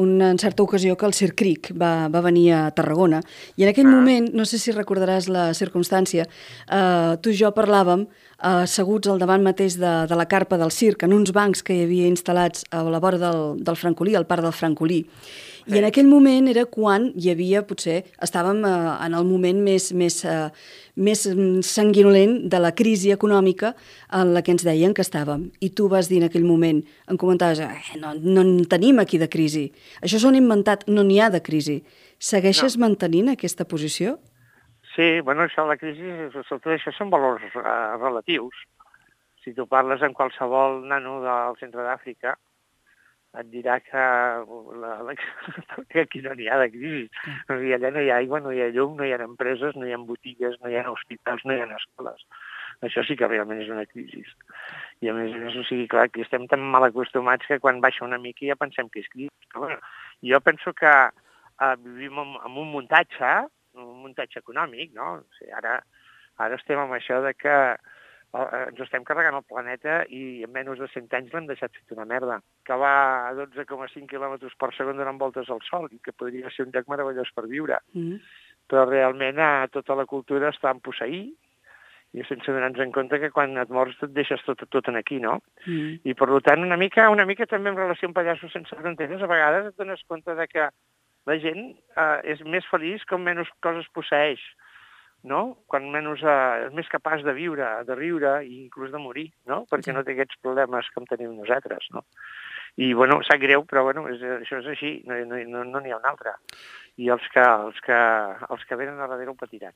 una, 0.00 0.30
en 0.30 0.38
certa 0.38 0.62
ocasió 0.62 0.96
que 0.96 1.08
el 1.08 1.16
Sir 1.16 1.32
Cric 1.34 1.72
va, 1.80 2.08
va 2.12 2.22
venir 2.24 2.46
a 2.54 2.60
Tarragona, 2.76 3.22
i 3.58 3.66
en 3.66 3.72
aquell 3.72 3.90
ah. 3.90 3.94
moment, 3.96 4.30
no 4.36 4.46
sé 4.46 4.60
si 4.62 4.74
recordaràs 4.74 5.28
la 5.32 5.48
circumstància, 5.58 6.28
eh, 6.28 7.14
tu 7.22 7.34
i 7.34 7.40
jo 7.40 7.50
parlàvem 7.56 8.06
eh, 8.06 8.62
asseguts 8.62 9.10
al 9.10 9.22
davant 9.22 9.42
mateix 9.42 9.80
de, 9.82 9.94
de 10.10 10.20
la 10.20 10.28
carpa 10.30 10.60
del 10.60 10.70
circ, 10.74 11.02
en 11.02 11.16
uns 11.16 11.34
bancs 11.34 11.64
que 11.66 11.74
hi 11.74 11.88
havia 11.88 12.12
instal·lats 12.12 12.68
a 12.70 12.84
la 12.86 13.02
vora 13.02 13.18
del, 13.18 13.58
del 13.66 13.80
Francolí, 13.80 14.14
al 14.14 14.28
parc 14.30 14.46
del 14.46 14.54
Francolí, 14.54 15.02
I 15.66 15.78
en 15.80 15.86
aquell 15.88 16.08
moment 16.10 16.48
era 16.50 16.66
quan 16.68 17.06
hi 17.16 17.30
havia, 17.32 17.62
potser, 17.64 18.02
estàvem 18.24 18.60
eh, 18.68 18.72
en 19.06 19.14
el 19.16 19.24
moment 19.24 19.62
més, 19.64 19.86
més, 19.96 20.18
eh, 20.28 20.50
més 20.96 21.24
sanguinolent 21.64 22.36
de 22.52 22.60
la 22.60 22.74
crisi 22.76 23.14
econòmica 23.14 23.72
en 24.12 24.34
la 24.34 24.42
que 24.44 24.52
ens 24.52 24.66
deien 24.66 24.92
que 24.96 25.04
estàvem. 25.06 25.48
I 25.64 25.70
tu 25.72 25.88
vas 25.88 26.10
dir 26.12 26.20
en 26.20 26.28
aquell 26.28 26.44
moment, 26.44 26.82
em 27.08 27.20
comentaves, 27.20 27.64
eh, 27.64 27.98
no, 28.02 28.12
no 28.20 28.44
en 28.44 28.68
tenim 28.68 29.00
aquí 29.00 29.20
de 29.20 29.30
crisi. 29.32 29.70
Això 30.04 30.20
s'ho 30.20 30.28
han 30.32 30.40
inventat, 30.40 30.84
no 30.88 31.06
n'hi 31.06 31.20
ha 31.20 31.32
de 31.32 31.40
crisi. 31.40 31.80
Segueixes 32.20 32.76
no. 32.76 32.84
mantenint 32.84 33.32
aquesta 33.32 33.64
posició? 33.64 34.18
Sí, 34.94 35.20
bueno, 35.26 35.48
això 35.48 35.64
de 35.64 35.72
la 35.72 35.80
crisi, 35.80 36.44
tot 36.48 36.66
això 36.70 36.92
són 36.94 37.10
valors 37.10 37.42
uh, 37.56 37.96
relatius. 37.98 38.54
Si 39.42 39.52
tu 39.56 39.66
parles 39.66 40.04
amb 40.04 40.14
qualsevol 40.16 40.84
nano 40.88 41.18
del 41.24 41.56
centre 41.58 41.82
d'Àfrica, 41.82 42.36
et 43.40 43.50
dirà 43.50 43.78
que, 43.82 44.02
la, 44.82 44.94
la, 45.06 45.14
que 45.90 46.04
aquí 46.04 46.22
no 46.24 46.34
n'hi 46.38 46.48
ha 46.48 46.58
de 46.62 46.70
crisi. 46.72 47.06
No, 47.48 47.58
allà 47.76 47.90
no 47.94 48.02
hi 48.04 48.10
ha 48.12 48.18
aigua, 48.22 48.40
no 48.44 48.52
hi 48.54 48.62
ha 48.62 48.70
llum, 48.74 48.96
no 48.98 49.06
hi 49.06 49.14
ha 49.14 49.20
empreses, 49.26 49.76
no 49.78 49.88
hi 49.88 49.94
ha 49.94 50.00
botigues, 50.10 50.58
no 50.62 50.70
hi 50.70 50.78
ha 50.78 50.84
hospitals, 50.90 51.42
no 51.44 51.56
hi 51.56 51.64
ha 51.64 51.70
escoles. 51.78 52.26
Això 52.86 53.04
sí 53.06 53.16
que 53.16 53.28
realment 53.30 53.62
és 53.62 53.70
una 53.72 53.86
crisi. 53.86 54.22
I 55.02 55.10
a 55.10 55.16
més 55.16 55.34
a 55.34 55.40
més, 55.40 55.58
o 55.58 55.64
sigui, 55.66 55.88
clar, 55.90 56.08
que 56.12 56.24
estem 56.24 56.46
tan 56.50 56.62
mal 56.74 56.86
acostumats 56.86 57.46
que 57.48 57.60
quan 57.62 57.82
baixa 57.84 58.06
una 58.06 58.20
mica 58.22 58.46
ja 58.46 58.58
pensem 58.60 58.90
que 58.92 59.04
és 59.04 59.10
crisi. 59.12 59.32
Però, 59.50 59.66
bueno, 59.66 59.78
jo 60.22 60.40
penso 60.44 60.74
que 60.76 60.92
uh, 60.92 61.74
vivim 61.82 62.18
en, 62.22 62.38
en 62.42 62.62
un 62.64 62.72
muntatge 62.74 63.34
un 63.74 64.02
muntatge 64.04 64.38
econòmic, 64.38 64.92
no? 64.94 65.18
O 65.20 65.38
sigui, 65.38 65.52
ara, 65.58 65.78
ara 66.42 66.58
estem 66.58 66.80
amb 66.80 66.94
això 66.96 67.20
de 67.24 67.34
que 67.38 67.54
eh, 67.54 67.76
ens 68.34 68.80
estem 68.82 69.04
carregant 69.06 69.36
el 69.38 69.46
planeta 69.46 70.00
i 70.10 70.42
en 70.46 70.52
menys 70.54 70.80
de 70.82 70.88
100 70.90 71.12
anys 71.18 71.34
l'hem 71.34 71.46
deixat 71.46 71.74
fet 71.76 71.94
una 71.94 72.06
merda, 72.08 72.40
que 72.66 72.78
va 72.80 72.94
a 73.28 73.34
12,5 73.38 74.08
km 74.10 74.34
per 74.58 74.72
segon 74.74 74.98
donant 74.98 75.20
voltes 75.20 75.50
al 75.50 75.62
sol 75.68 75.86
i 75.92 76.00
que 76.02 76.16
podria 76.16 76.50
ser 76.50 76.66
un 76.66 76.74
lloc 76.74 76.90
meravellós 76.90 77.30
per 77.36 77.46
viure. 77.50 77.78
Mm. 77.94 78.18
Però 78.70 78.86
realment 78.88 79.38
eh, 79.38 79.68
tota 79.70 79.94
la 79.94 80.06
cultura 80.10 80.50
està 80.50 80.72
en 80.74 80.82
posseir 80.82 81.24
i 82.14 82.22
sense 82.26 82.50
donar-nos 82.50 82.82
en 82.82 82.92
compte 82.94 83.18
que 83.22 83.30
quan 83.34 83.58
et 83.58 83.70
mors 83.74 83.94
et 84.06 84.12
deixes 84.14 84.42
tot, 84.46 84.60
tot 84.70 84.90
en 84.90 84.98
aquí, 84.98 85.18
no? 85.22 85.40
Mm. 85.66 86.02
I 86.06 86.14
per 86.18 86.30
tant, 86.46 86.62
una 86.62 86.78
mica, 86.78 87.08
una 87.10 87.26
mica 87.26 87.46
també 87.50 87.72
en 87.72 87.78
relació 87.78 88.10
amb 88.10 88.18
Pallassos 88.18 88.54
sense 88.54 88.78
fronteres, 88.78 89.22
a 89.22 89.30
vegades 89.30 89.70
et 89.70 89.78
dones 89.78 90.02
compte 90.10 90.34
de 90.38 90.46
que 90.50 90.68
la 91.30 91.38
gent 91.42 91.72
eh, 91.72 92.18
és 92.34 92.42
més 92.46 92.66
feliç 92.70 93.06
com 93.10 93.22
menys 93.26 93.50
coses 93.64 93.86
posseix, 93.94 94.42
no? 95.24 95.40
Quan 95.70 95.88
menys 95.92 96.22
eh, 96.22 96.68
és 96.68 96.76
més 96.76 96.88
capaç 96.92 97.24
de 97.26 97.34
viure, 97.36 97.66
de 97.88 97.96
riure 97.98 98.36
i 98.44 98.62
inclús 98.64 98.92
de 98.92 99.00
morir, 99.00 99.26
no? 99.50 99.64
Perquè 99.70 99.90
sí. 99.90 99.96
no 99.96 100.04
té 100.04 100.14
aquests 100.14 100.40
problemes 100.44 100.90
com 100.94 101.08
tenim 101.08 101.34
nosaltres, 101.38 101.88
no? 101.96 102.04
I, 102.76 102.90
bueno, 102.98 103.20
sap 103.22 103.38
greu, 103.42 103.62
però, 103.70 103.84
bueno, 103.86 104.08
és, 104.10 104.22
això 104.40 104.58
és 104.58 104.70
així, 104.72 104.96
no 105.06 105.16
n'hi 105.16 105.44
no, 105.46 105.62
no, 105.62 105.78
no 105.78 105.82
ha 105.82 106.00
un 106.00 106.08
altre. 106.10 106.34
I 106.98 107.10
els 107.14 107.26
que, 107.34 107.42
els, 107.42 107.78
que, 107.86 108.00
els 108.50 108.66
que 108.68 108.78
venen 108.78 108.98
a 108.98 109.06
darrere 109.10 109.30
ho 109.30 109.38
patiran. 109.38 109.74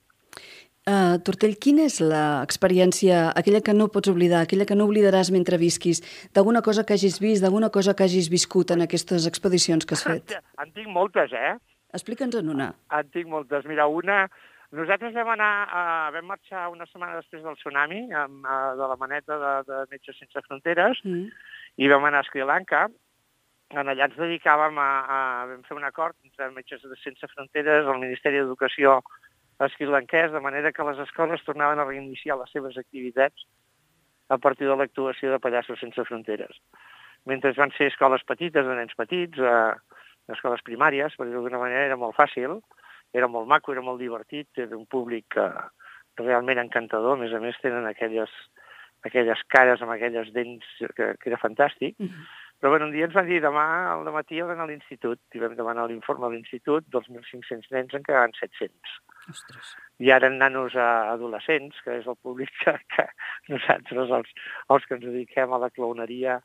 Uh, 0.88 1.18
Tortell, 1.20 1.58
quina 1.60 1.84
és 1.84 1.98
l'experiència, 2.00 3.28
aquella 3.36 3.60
que 3.64 3.74
no 3.76 3.90
pots 3.92 4.10
oblidar, 4.10 4.40
aquella 4.44 4.64
que 4.66 4.76
no 4.78 4.86
oblidaràs 4.88 5.30
mentre 5.34 5.58
visquis, 5.60 6.00
d'alguna 6.34 6.62
cosa 6.64 6.86
que 6.88 6.96
hagis 6.96 7.18
vist, 7.20 7.44
d'alguna 7.44 7.68
cosa 7.74 7.94
que 7.94 8.06
hagis 8.06 8.30
viscut 8.32 8.72
en 8.72 8.86
aquestes 8.86 9.28
expedicions 9.30 9.84
que 9.84 9.98
has 9.98 10.06
fet? 10.06 10.38
En 10.62 10.72
tinc 10.74 10.88
moltes, 10.90 11.34
eh? 11.36 11.54
Explica'ns 11.94 12.38
en 12.40 12.48
una. 12.50 12.72
En 12.92 13.10
tinc 13.14 13.30
moltes. 13.30 13.68
Mira, 13.68 13.86
una... 13.86 14.26
Nosaltres 14.76 15.14
vam 15.16 15.30
anar, 15.32 15.52
uh, 15.72 16.08
vam 16.12 16.26
marxar 16.28 16.66
una 16.68 16.84
setmana 16.90 17.16
després 17.16 17.44
del 17.44 17.56
tsunami, 17.56 18.02
amb, 18.12 18.42
uh, 18.44 18.74
de 18.76 18.88
la 18.90 18.96
maneta 19.00 19.38
de, 19.40 19.52
de 19.68 19.78
Metges 19.92 20.18
Sense 20.20 20.42
Fronteres, 20.44 21.00
mm. 21.06 21.30
i 21.80 21.88
vam 21.88 22.04
anar 22.04 22.20
a 22.20 22.28
Sri 22.28 22.44
Lanka, 22.44 22.82
en 23.72 23.88
allà 23.92 24.08
ens 24.08 24.16
dedicàvem 24.16 24.76
a, 24.80 24.90
a... 25.08 25.20
vam 25.52 25.64
fer 25.64 25.76
un 25.76 25.88
acord 25.88 26.16
entre 26.24 26.50
Metges 26.52 26.84
Sense 27.02 27.32
Fronteres, 27.32 27.88
el 27.88 28.02
Ministeri 28.04 28.42
d'Educació 28.42 28.98
esquilanquès, 29.64 30.32
de 30.32 30.40
manera 30.44 30.72
que 30.72 30.84
les 30.86 31.00
escoles 31.02 31.42
tornaven 31.44 31.80
a 31.80 31.88
reiniciar 31.88 32.38
les 32.38 32.52
seves 32.52 32.76
activitats 32.78 33.48
a 34.28 34.38
partir 34.38 34.68
de 34.68 34.76
l'actuació 34.76 35.32
de 35.32 35.40
Pallassos 35.42 35.80
Sense 35.80 36.04
Fronteres. 36.04 36.60
Mentre 37.26 37.52
van 37.56 37.72
ser 37.76 37.88
escoles 37.90 38.24
petites, 38.28 38.64
de 38.64 38.76
nens 38.76 38.94
petits, 38.96 39.40
eh, 39.40 39.72
escoles 40.32 40.62
primàries, 40.64 41.16
perquè 41.16 41.32
d'alguna 41.32 41.60
manera 41.64 41.88
era 41.88 41.96
molt 42.00 42.16
fàcil, 42.16 42.60
era 43.14 43.28
molt 43.28 43.48
maco, 43.48 43.72
era 43.72 43.84
molt 43.84 44.00
divertit, 44.00 44.48
era 44.56 44.76
un 44.76 44.86
públic 44.86 45.36
eh, 45.36 45.50
realment 46.18 46.60
encantador, 46.64 47.16
a 47.16 47.20
més 47.20 47.32
a 47.32 47.40
més 47.40 47.58
tenen 47.62 47.86
aquelles, 47.86 48.32
aquelles 49.06 49.42
cares 49.54 49.82
amb 49.82 49.94
aquelles 49.94 50.32
dents 50.34 50.66
que, 50.96 51.14
que 51.20 51.30
era 51.30 51.40
fantàstic, 51.40 51.96
mm 51.98 52.06
-hmm. 52.06 52.28
Però 52.58 52.70
bueno, 52.70 52.86
un 52.86 52.92
dia 52.92 53.06
ens 53.06 53.14
van 53.14 53.28
dir 53.28 53.38
demà 53.38 53.64
al 53.92 54.08
matí 54.10 54.40
heu 54.40 54.48
d'anar 54.48 54.64
a 54.66 54.70
l'institut 54.70 55.20
i 55.36 55.38
vam 55.38 55.54
demanar 55.54 55.84
l'informe 55.86 56.26
a 56.26 56.30
l'institut 56.32 56.88
dels 56.90 57.06
1.500 57.06 57.70
nens 57.70 57.94
en 57.94 58.02
quedaven 58.02 58.34
700. 58.34 58.96
Ostres. 59.30 59.76
I 60.02 60.10
ara 60.10 60.26
en 60.26 60.40
nanos 60.40 60.74
adolescents, 60.74 61.78
que 61.84 62.00
és 62.00 62.08
el 62.10 62.18
públic 62.18 62.50
que, 62.64 62.74
que 62.96 63.06
nosaltres, 63.52 64.10
els, 64.18 64.34
els 64.74 64.88
que 64.88 64.98
ens 64.98 65.06
dediquem 65.06 65.54
a 65.54 65.62
la 65.62 65.70
cloneria, 65.70 66.40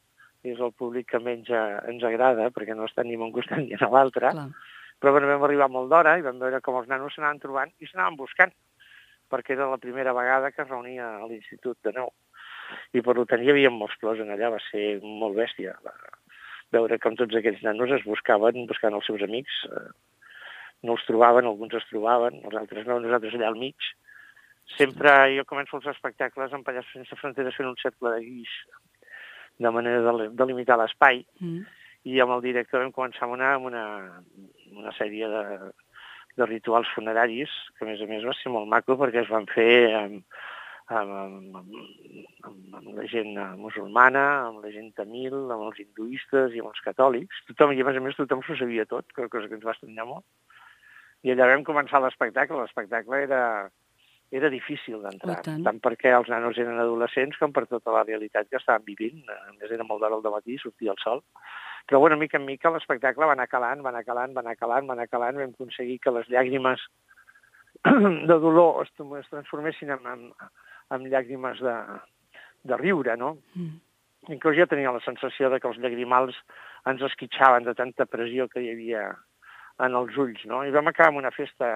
és 0.46 0.62
el 0.62 0.76
públic 0.78 1.10
que 1.10 1.24
menys 1.24 1.50
eh, 1.50 1.66
ens 1.90 2.06
agrada, 2.06 2.52
perquè 2.54 2.78
no 2.78 2.86
estan 2.86 3.10
ni 3.10 3.18
en 3.18 3.26
un 3.30 3.34
costat 3.34 3.64
ni 3.64 3.74
en 3.74 3.86
l'altre. 3.90 4.36
Però 5.04 5.12
bueno, 5.12 5.28
vam 5.28 5.44
arribar 5.44 5.68
molt 5.68 5.92
d'hora 5.92 6.16
i 6.16 6.24
vam 6.24 6.40
veure 6.40 6.64
com 6.64 6.80
els 6.80 6.88
nanos 6.88 7.12
s'anaven 7.12 7.44
trobant 7.44 7.74
i 7.84 7.90
s'anaven 7.90 8.16
buscant, 8.16 8.54
perquè 9.28 9.58
era 9.58 9.68
la 9.68 9.82
primera 9.82 10.16
vegada 10.16 10.54
que 10.56 10.64
es 10.64 10.70
reunia 10.70 11.18
a 11.18 11.28
l'institut 11.28 11.76
de 11.84 11.92
nou 12.00 12.14
i 12.94 13.02
per 13.06 13.16
tant 13.30 13.44
hi 13.44 13.52
havia 13.52 13.72
molts 13.74 13.98
plors 14.02 14.22
en 14.24 14.32
allà, 14.34 14.52
va 14.56 14.62
ser 14.70 14.86
molt 15.04 15.38
bèstia. 15.38 15.76
Va 15.86 15.94
veure 16.74 17.00
com 17.02 17.18
tots 17.20 17.36
aquests 17.38 17.64
nanos 17.66 17.92
es 17.98 18.06
buscaven, 18.08 18.66
buscant 18.70 18.96
els 18.98 19.06
seus 19.10 19.22
amics, 19.26 19.60
eh, 19.70 19.90
no 20.88 20.98
els 20.98 21.06
trobaven, 21.08 21.50
alguns 21.50 21.76
es 21.80 21.86
trobaven, 21.92 22.42
els 22.48 22.58
altres 22.60 22.88
no, 22.90 23.00
nosaltres 23.04 23.38
allà 23.38 23.52
al 23.52 23.60
mig. 23.60 23.92
Sempre 24.78 25.14
jo 25.36 25.46
començo 25.46 25.78
els 25.78 25.92
espectacles 25.92 26.54
amb 26.56 26.66
Pallassos 26.66 26.96
sense 26.96 27.20
fronteres 27.20 27.56
fent 27.60 27.70
un 27.70 27.80
cercle 27.82 28.16
de 28.16 28.22
guix, 28.26 28.58
de 29.64 29.72
manera 29.76 30.02
de, 30.02 30.30
de 30.34 30.50
limitar 30.50 30.80
l'espai, 30.80 31.22
mm. 31.40 31.64
i 32.10 32.20
amb 32.24 32.38
el 32.38 32.46
director 32.48 32.82
vam 32.82 32.96
començar 32.96 33.28
amb 33.28 33.38
una, 33.38 33.54
amb 33.60 33.70
una, 33.70 33.84
una 34.80 34.94
sèrie 34.98 35.30
de, 35.30 35.44
de 36.40 36.50
rituals 36.50 36.90
funeraris, 36.96 37.52
que 37.78 37.86
a 37.86 37.90
més 37.92 38.02
a 38.02 38.10
més 38.10 38.26
va 38.28 38.36
ser 38.40 38.52
molt 38.54 38.70
maco 38.72 38.98
perquè 39.00 39.24
es 39.24 39.32
van 39.32 39.46
fer 39.52 39.94
amb, 40.00 40.24
amb, 40.88 41.14
amb, 41.20 41.58
amb, 41.60 42.74
amb 42.80 42.90
la 42.98 43.06
gent 43.12 43.38
musulmana, 43.60 44.24
amb 44.50 44.66
la 44.66 44.72
gent 44.74 44.92
tamil, 44.98 45.36
amb 45.54 45.70
els 45.70 45.80
hinduistes 45.84 46.56
i 46.56 46.64
amb 46.64 46.74
els 46.74 46.84
catòlics. 46.86 47.46
Tothom, 47.52 47.74
i 47.74 47.82
a 47.82 47.88
més 47.88 48.00
a 48.00 48.04
més 48.04 48.18
tothom 48.20 48.44
s'ho 48.44 48.58
sabia 48.60 48.88
tot, 48.90 49.08
cosa 49.16 49.48
que 49.48 49.58
ens 49.60 49.66
va 49.66 49.76
estranyar 49.78 50.10
molt. 50.10 50.26
I 51.24 51.32
allà 51.32 51.54
vam 51.54 51.64
començar 51.64 52.02
l'espectacle. 52.04 52.60
L'espectacle 52.60 53.22
era, 53.24 53.42
era 54.34 54.50
difícil 54.50 54.98
d'entrar, 55.04 55.38
oh, 55.38 55.46
tant. 55.46 55.62
tant 55.66 55.80
perquè 55.84 56.10
els 56.18 56.30
nanos 56.32 56.58
eren 56.58 56.80
adolescents 56.82 57.38
com 57.38 57.52
per 57.54 57.68
tota 57.70 57.94
la 57.94 58.02
realitat 58.08 58.50
que 58.50 58.58
estaven 58.58 58.86
vivint. 58.88 59.22
A 59.30 59.54
més, 59.54 59.70
era 59.70 59.86
molt 59.86 60.02
d'hora 60.02 60.18
al 60.18 60.34
matí, 60.34 60.58
sortia 60.58 60.96
el 60.96 61.02
sol. 61.04 61.22
Però, 61.86 62.00
bueno, 62.02 62.18
mica 62.18 62.40
en 62.40 62.48
mica 62.48 62.72
l'espectacle 62.74 63.28
va 63.30 63.36
anar 63.38 63.50
calant, 63.52 63.84
va 63.86 63.92
anar 63.94 64.04
calant, 64.08 64.34
va 64.34 64.42
anar 64.42 64.58
calant, 64.58 64.90
va 64.90 64.98
anar 64.98 65.08
calant, 65.12 65.38
vam 65.38 65.54
aconseguir 65.54 66.00
que 66.02 66.16
les 66.16 66.30
llàgrimes 66.34 66.82
de 68.30 68.38
dolor 68.48 68.82
es, 68.86 68.94
es 69.20 69.30
transformessin 69.30 69.94
en, 69.94 70.12
en, 70.16 70.28
amb 70.96 71.10
llàgrimes 71.14 71.62
de, 71.62 71.78
de 72.72 72.80
riure, 72.82 73.18
no? 73.20 73.36
Mm. 73.54 73.82
Inclús 74.34 74.58
jo 74.58 74.70
tenia 74.72 74.96
la 74.96 75.04
sensació 75.04 75.52
de 75.52 75.60
que 75.60 75.68
els 75.68 75.82
llagrimals 75.84 76.38
ens 76.90 77.04
esquitxaven 77.06 77.68
de 77.68 77.76
tanta 77.76 78.08
pressió 78.08 78.48
que 78.50 78.64
hi 78.64 78.72
havia 78.72 79.10
en 79.84 79.98
els 80.00 80.16
ulls, 80.18 80.46
no? 80.50 80.64
I 80.64 80.72
vam 80.72 80.90
acabar 80.90 81.12
amb 81.12 81.22
una 81.22 81.36
festa 81.36 81.76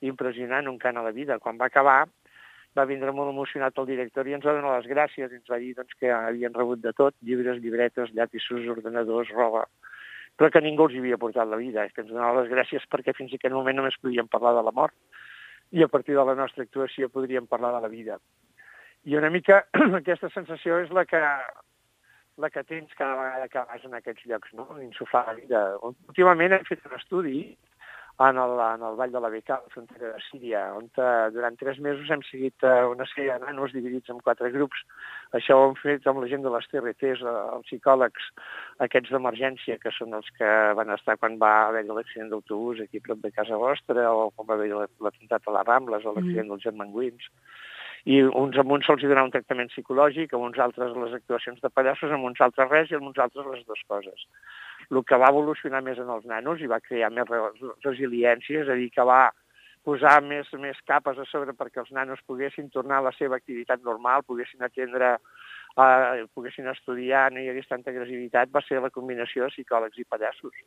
impressionant, 0.00 0.68
un 0.68 0.78
cant 0.78 0.96
a 0.96 1.04
la 1.06 1.14
vida. 1.16 1.38
Quan 1.38 1.58
va 1.60 1.68
acabar, 1.70 2.04
va 2.76 2.84
vindre 2.84 3.12
molt 3.16 3.32
emocionat 3.32 3.78
el 3.80 3.88
director 3.88 4.28
i 4.28 4.34
ens 4.36 4.44
va 4.44 4.54
donar 4.56 4.76
les 4.76 4.88
gràcies 4.90 5.32
ens 5.32 5.50
va 5.50 5.58
dir 5.62 5.72
doncs, 5.76 5.96
que 6.00 6.10
havien 6.12 6.54
rebut 6.54 6.82
de 6.84 6.92
tot, 6.92 7.16
llibres, 7.24 7.60
llibretes, 7.62 8.12
llapisos, 8.16 8.66
ordenadors, 8.76 9.32
roba, 9.32 9.64
però 10.36 10.50
que 10.52 10.60
ningú 10.60 10.88
els 10.88 10.98
havia 11.00 11.20
portat 11.20 11.48
la 11.48 11.60
vida, 11.60 11.86
que 11.94 12.04
ens 12.04 12.12
donava 12.12 12.42
les 12.42 12.50
gràcies 12.52 12.84
perquè 12.92 13.16
fins 13.16 13.32
a 13.32 13.40
aquell 13.40 13.56
moment 13.56 13.80
només 13.80 13.96
podíem 14.02 14.28
parlar 14.28 14.52
de 14.58 14.64
la 14.66 14.74
mort 14.76 14.94
i 15.72 15.82
a 15.82 15.88
partir 15.88 16.14
de 16.14 16.24
la 16.24 16.36
nostra 16.38 16.66
actuació 16.66 17.08
podríem 17.08 17.48
parlar 17.48 17.72
de 17.74 17.80
la 17.86 17.92
vida. 17.92 18.18
I 19.06 19.16
una 19.16 19.30
mica 19.30 19.62
aquesta 20.02 20.28
sensació 20.34 20.82
és 20.84 20.92
la 20.92 21.06
que, 21.08 21.22
la 22.42 22.50
que 22.52 22.64
tens 22.68 22.92
cada 22.98 23.16
vegada 23.22 23.48
que 23.48 23.64
vas 23.70 23.88
en 23.88 23.96
aquests 23.96 24.28
llocs, 24.28 24.52
no? 24.58 24.68
Insuflar 24.82 25.24
la 25.30 25.38
vida. 25.40 25.62
Últimament 26.12 26.58
hem 26.58 26.68
fet 26.68 26.84
un 26.84 26.98
estudi 27.00 27.38
en 28.18 28.38
el, 28.38 28.52
en 28.60 28.82
el 28.82 28.96
Vall 28.96 29.12
de 29.12 29.20
la 29.20 29.28
Beca, 29.28 29.54
a 29.54 29.62
la 29.62 29.72
frontera 29.72 30.12
de 30.14 30.20
Síria, 30.30 30.62
on 30.76 30.88
uh, 30.96 31.28
durant 31.34 31.56
tres 31.60 31.78
mesos 31.84 32.08
hem 32.10 32.22
seguit 32.24 32.64
uh, 32.64 32.88
una 32.88 33.04
sèrie 33.10 33.34
de 33.34 33.44
nanos 33.44 33.74
dividits 33.76 34.12
en 34.12 34.22
quatre 34.24 34.48
grups. 34.54 34.80
Això 35.36 35.58
ho 35.58 35.66
hem 35.68 35.76
fet 35.82 36.08
amb 36.08 36.22
la 36.22 36.30
gent 36.30 36.46
de 36.46 36.52
les 36.54 36.68
TRTs, 36.72 37.20
uh, 37.20 37.28
eh, 37.28 37.44
els 37.58 37.68
psicòlegs, 37.68 38.30
aquests 38.88 39.12
d'emergència, 39.12 39.76
que 39.82 39.92
són 39.98 40.16
els 40.16 40.32
que 40.38 40.52
van 40.80 40.94
estar 40.96 41.18
quan 41.20 41.36
va 41.42 41.52
haver 41.68 41.84
l'accident 41.90 42.32
d'autobús 42.32 42.80
aquí 42.84 43.04
prop 43.04 43.20
de 43.20 43.34
casa 43.36 43.60
vostra, 43.60 44.08
o 44.08 44.30
quan 44.32 44.48
va 44.48 44.56
haver 44.56 44.72
l'atemptat 44.72 45.44
a 45.44 45.58
les 45.58 45.68
Rambles, 45.68 46.08
o 46.08 46.16
l'accident 46.16 46.46
mm. 46.48 46.54
dels 46.54 46.68
germanguins. 46.70 47.30
I 48.06 48.20
uns 48.22 48.56
amb 48.62 48.70
uns 48.70 48.86
se'ls 48.86 49.02
donava 49.02 49.26
un 49.26 49.32
tractament 49.34 49.68
psicològic, 49.72 50.32
amb 50.32 50.46
uns 50.46 50.60
altres 50.62 50.94
les 50.94 51.16
actuacions 51.16 51.60
de 51.60 51.70
pallassos, 51.74 52.12
amb 52.14 52.28
uns 52.28 52.40
altres 52.40 52.70
res 52.70 52.92
i 52.92 52.96
amb 52.96 53.10
uns 53.10 53.18
altres 53.18 53.48
les 53.50 53.64
dues 53.66 53.82
coses. 53.90 54.28
El 54.90 55.02
que 55.04 55.18
va 55.18 55.32
evolucionar 55.32 55.82
més 55.82 55.98
en 56.02 56.10
els 56.12 56.26
nanos 56.28 56.62
i 56.62 56.70
va 56.70 56.82
crear 56.84 57.10
més 57.10 57.30
resiliència, 57.84 58.62
és 58.62 58.70
a 58.70 58.78
dir, 58.78 58.88
que 58.94 59.06
va 59.06 59.24
posar 59.86 60.18
més, 60.22 60.48
més 60.58 60.78
capes 60.86 61.18
a 61.18 61.26
sobre 61.30 61.54
perquè 61.54 61.82
els 61.82 61.92
nanos 61.94 62.22
poguessin 62.26 62.70
tornar 62.74 62.98
a 62.98 63.08
la 63.08 63.14
seva 63.18 63.38
activitat 63.38 63.84
normal, 63.86 64.26
poguessin 64.26 64.66
atendre, 64.66 65.16
eh, 65.78 66.24
poguessin 66.34 66.66
estudiar, 66.72 67.30
no 67.32 67.42
hi 67.42 67.50
hagués 67.52 67.70
tanta 67.70 67.94
agressivitat, 67.94 68.50
va 68.50 68.64
ser 68.66 68.82
la 68.82 68.90
combinació 68.90 69.46
de 69.46 69.54
psicòlegs 69.54 70.02
i 70.02 70.08
pallassos 70.10 70.64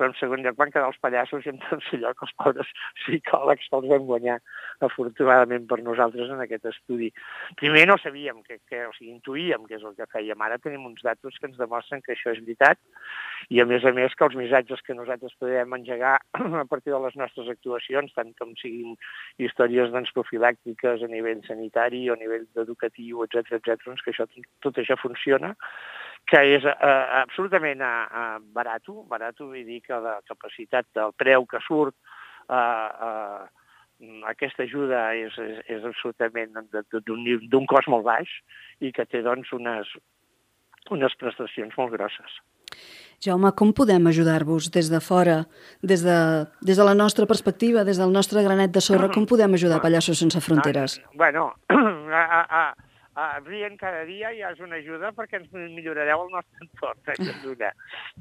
però 0.00 0.08
en 0.08 0.16
segon 0.16 0.40
lloc 0.40 0.56
van 0.56 0.70
quedar 0.72 0.88
els 0.88 1.00
pallassos 1.04 1.44
i 1.44 1.50
en 1.52 1.58
tercer 1.60 2.00
lloc 2.00 2.22
els 2.24 2.32
pobres 2.40 2.68
psicòlegs 3.02 3.68
que 3.68 3.76
els 3.76 3.88
vam 3.90 4.06
guanyar 4.08 4.38
afortunadament 4.86 5.66
per 5.68 5.82
nosaltres 5.84 6.32
en 6.32 6.40
aquest 6.40 6.70
estudi. 6.70 7.10
Primer 7.60 7.84
no 7.90 7.98
sabíem, 8.00 8.40
que, 8.46 8.56
que, 8.64 8.86
o 8.88 8.94
sigui, 8.96 9.12
intuïem 9.12 9.66
què 9.68 9.76
és 9.76 9.84
el 9.84 9.98
que 9.98 10.08
fèiem. 10.14 10.40
Ara 10.46 10.56
tenim 10.64 10.86
uns 10.88 11.04
datos 11.04 11.36
que 11.36 11.50
ens 11.50 11.60
demostren 11.60 12.00
que 12.06 12.16
això 12.16 12.32
és 12.32 12.40
veritat 12.40 12.80
i 13.52 13.60
a 13.60 13.68
més 13.68 13.84
a 13.84 13.92
més 13.92 14.16
que 14.16 14.24
els 14.24 14.38
missatges 14.40 14.80
que 14.86 14.96
nosaltres 14.96 15.36
podem 15.42 15.76
engegar 15.76 16.16
a 16.62 16.66
partir 16.70 16.94
de 16.96 17.02
les 17.04 17.20
nostres 17.20 17.52
actuacions, 17.52 18.16
tant 18.16 18.32
com 18.40 18.56
siguin 18.62 18.96
històries 19.36 19.92
doncs, 19.92 20.14
profilàctiques 20.16 21.04
a 21.04 21.12
nivell 21.12 21.44
sanitari 21.44 22.06
o 22.08 22.16
a 22.16 22.20
nivell 22.20 22.48
educatiu, 22.64 23.26
etc 23.28 23.58
etc, 23.60 23.84
doncs 23.84 24.04
que 24.06 24.14
això, 24.14 24.28
tot 24.64 24.80
això 24.80 24.96
funciona 25.00 25.52
que 26.30 26.40
és 26.56 26.66
eh, 26.66 27.06
absolutament 27.20 27.80
eh, 27.82 27.94
eh, 28.22 28.36
barat, 28.54 28.90
barat 29.10 29.40
vull 29.42 29.64
dir 29.66 29.80
que 29.82 29.98
la 29.98 30.20
capacitat 30.28 30.86
del 30.94 31.14
preu 31.18 31.46
que 31.50 31.58
surt 31.66 31.96
eh, 32.50 32.58
eh, 32.58 33.48
aquesta 34.30 34.64
ajuda 34.64 35.10
és, 35.18 35.34
és, 35.42 35.58
és 35.76 35.84
absolutament 35.84 36.54
d'un 36.70 37.66
cost 37.68 37.90
molt 37.92 38.06
baix 38.06 38.30
i 38.80 38.92
que 38.96 39.04
té 39.04 39.24
doncs, 39.26 39.50
unes, 39.52 39.90
unes 40.94 41.16
prestacions 41.20 41.76
molt 41.76 41.92
grosses. 41.98 42.38
Jaume, 43.20 43.50
com 43.52 43.74
podem 43.76 44.06
ajudar-vos 44.08 44.70
des 44.72 44.88
de 44.88 45.00
fora, 45.04 45.42
des 45.84 46.00
de, 46.06 46.16
des 46.64 46.78
de 46.80 46.84
la 46.86 46.94
nostra 46.96 47.26
perspectiva, 47.28 47.84
des 47.84 47.98
del 48.00 48.14
nostre 48.14 48.40
granet 48.46 48.72
de 48.72 48.80
sorra, 48.80 49.10
com 49.12 49.26
podem 49.28 49.58
ajudar 49.58 49.82
Pallassos 49.82 50.22
Sense 50.22 50.40
Fronteres? 50.40 50.96
Bueno, 51.12 51.50
a, 51.68 52.22
a, 52.22 52.40
a, 52.62 52.62
rient 53.44 53.76
cada 53.78 54.04
dia 54.06 54.30
ja 54.36 54.52
és 54.54 54.60
una 54.62 54.78
ajuda 54.78 55.10
perquè 55.16 55.40
ens 55.40 55.50
millorareu 55.52 56.26
el 56.26 56.32
nostre 56.34 56.60
entorn. 56.64 57.00
És 57.10 57.44
una. 57.50 57.72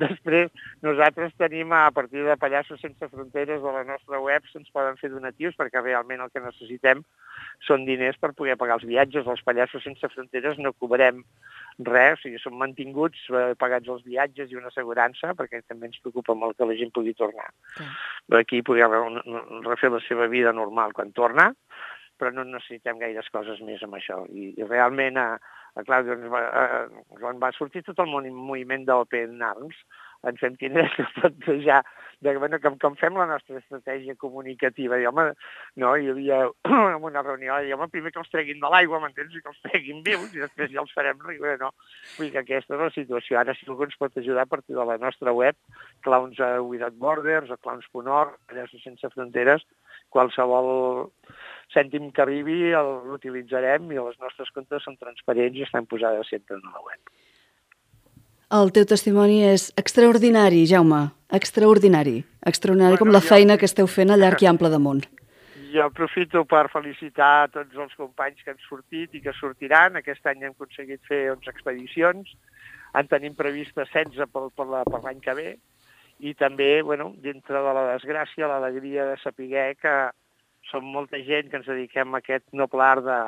Després, 0.02 0.50
nosaltres 0.86 1.36
tenim, 1.38 1.72
a 1.74 1.92
partir 1.96 2.26
de 2.26 2.38
Pallassos 2.38 2.82
Sense 2.82 3.10
Fronteres 3.12 3.62
de 3.62 3.74
la 3.76 3.84
nostra 3.88 4.20
web, 4.20 4.46
se'ns 4.52 4.72
poden 4.74 4.98
fer 4.98 5.12
donatius 5.14 5.58
perquè 5.60 5.84
realment 5.84 6.26
el 6.26 6.34
que 6.34 6.44
necessitem 6.44 7.04
són 7.66 7.86
diners 7.86 8.18
per 8.20 8.34
poder 8.34 8.58
pagar 8.58 8.80
els 8.80 8.88
viatges. 8.90 9.28
Els 9.28 9.46
Pallassos 9.46 9.86
Sense 9.86 10.10
Fronteres 10.14 10.60
no 10.60 10.74
cobrem 10.74 11.24
res, 11.80 12.20
o 12.20 12.22
sigui, 12.24 12.42
són 12.42 12.58
mantinguts, 12.60 13.22
eh, 13.32 13.54
pagats 13.60 13.88
els 13.88 14.04
viatges 14.04 14.52
i 14.52 14.58
una 14.60 14.68
assegurança, 14.74 15.34
perquè 15.38 15.62
també 15.68 15.88
ens 15.88 16.02
preocupa 16.04 16.36
molt 16.36 16.58
que 16.58 16.68
la 16.68 16.76
gent 16.76 16.92
pugui 16.96 17.14
tornar. 17.14 17.50
Sí. 17.78 17.88
Aquí 18.40 18.62
pugui 18.66 18.84
refer 18.84 19.92
la 19.94 20.02
seva 20.08 20.28
vida 20.28 20.52
normal 20.54 20.94
quan 20.94 21.14
torna, 21.16 21.54
però 22.20 22.34
no 22.36 22.46
necessitem 22.48 23.00
gaires 23.02 23.32
coses 23.34 23.62
més 23.66 23.82
amb 23.86 23.98
això. 24.00 24.22
I, 24.30 24.52
i 24.60 24.68
realment, 24.68 25.18
a, 25.18 25.40
a 25.80 25.86
clar, 25.88 26.04
doncs, 26.08 26.28
va, 26.34 26.44
a, 26.44 27.16
quan 27.22 27.42
va 27.42 27.54
sortir 27.56 27.86
tot 27.88 28.00
el 28.04 28.12
moviment 28.12 28.86
d'Open 28.88 29.42
Arms, 29.46 29.80
ens 30.28 30.42
vam 30.44 30.56
tindre 30.60 30.84
que 30.96 31.06
plantejar 31.16 31.84
de, 32.20 32.36
bueno, 32.36 32.60
com, 32.60 32.76
com 32.82 32.96
fem 33.00 33.16
la 33.16 33.26
nostra 33.30 33.60
estratègia 33.62 34.16
comunicativa. 34.20 34.98
I, 35.00 35.08
home, 35.08 35.30
no, 35.80 35.94
hi 35.96 36.10
havia 36.12 36.42
en 36.74 37.06
una 37.08 37.24
reunió, 37.24 37.60
i, 37.64 37.72
home, 37.76 37.88
primer 37.94 38.12
que 38.12 38.20
els 38.20 38.32
treguin 38.34 38.60
de 38.60 38.72
l'aigua, 38.74 39.00
m'entens, 39.04 39.36
i 39.36 39.44
que 39.44 39.52
els 39.54 39.62
treguin 39.70 40.04
vius, 40.04 40.34
i 40.36 40.44
després 40.44 40.74
ja 40.74 40.84
els 40.84 40.96
farem 40.96 41.22
riure, 41.24 41.56
no? 41.62 41.72
Vull 42.18 42.28
dir 42.28 42.34
que 42.36 42.44
aquesta 42.44 42.76
és 42.76 42.84
la 42.84 42.92
situació. 42.96 43.40
Ara, 43.40 43.56
si 43.56 43.70
algú 43.70 43.88
ens 43.88 44.00
pot 44.00 44.20
ajudar 44.20 44.48
a 44.48 44.52
partir 44.52 44.76
de 44.76 44.88
la 44.92 45.00
nostra 45.00 45.36
web, 45.36 45.56
Clowns 46.04 46.42
Without 46.68 47.00
Borders 47.00 47.56
o 47.56 47.60
Clowns.org, 47.64 48.36
Pallassos 48.52 48.84
Sense 48.84 49.16
Fronteres, 49.16 49.64
qualsevol 50.14 51.10
cèntim 51.74 52.10
que 52.12 52.24
arribi 52.24 52.74
l'utilitzarem 52.74 53.92
i 53.94 54.02
les 54.02 54.18
nostres 54.22 54.50
comptes 54.56 54.86
són 54.86 54.98
transparents 54.98 55.58
i 55.58 55.66
estan 55.68 55.86
posades 55.90 56.30
sempre 56.32 56.58
en 56.58 56.66
la 56.66 56.82
web. 56.82 57.00
El 58.50 58.72
teu 58.74 58.86
testimoni 58.90 59.44
és 59.46 59.68
extraordinari, 59.78 60.64
Jaume, 60.66 61.04
extraordinari. 61.38 62.24
Extraordinari 62.50 62.96
bueno, 62.96 63.04
com 63.04 63.14
la 63.14 63.22
jo... 63.22 63.30
feina 63.30 63.58
que 63.62 63.68
esteu 63.70 63.86
fent 63.86 64.10
a 64.10 64.18
llarg 64.18 64.42
i 64.42 64.50
ample 64.50 64.72
de 64.74 64.82
món. 64.82 65.06
Jo 65.70 65.84
aprofito 65.86 66.42
per 66.50 66.64
felicitar 66.74 67.52
tots 67.54 67.76
els 67.78 67.92
companys 67.94 68.40
que 68.42 68.50
han 68.50 68.62
sortit 68.64 69.14
i 69.14 69.20
que 69.22 69.36
sortiran. 69.38 70.00
Aquest 70.00 70.26
any 70.26 70.42
hem 70.42 70.56
aconseguit 70.56 71.04
fer 71.06 71.28
11 71.36 71.52
expedicions. 71.52 72.32
En 72.98 73.06
tenim 73.12 73.36
previstes 73.38 73.92
16 73.94 74.32
per, 74.34 74.48
per 74.58 74.66
l'any 75.04 75.20
que 75.22 75.36
ve. 75.38 75.52
I 76.20 76.34
també, 76.36 76.82
bueno, 76.84 77.14
dintre 77.24 77.62
de 77.64 77.74
la 77.76 77.86
desgràcia, 77.94 78.48
l'alegria 78.52 79.06
de 79.08 79.18
saber 79.24 79.76
que 79.80 79.94
som 80.70 80.86
molta 80.86 81.18
gent 81.24 81.50
que 81.50 81.60
ens 81.62 81.68
dediquem 81.70 82.14
a 82.14 82.20
aquest 82.20 82.46
noble 82.52 82.84
art 82.84 83.06
de 83.06 83.20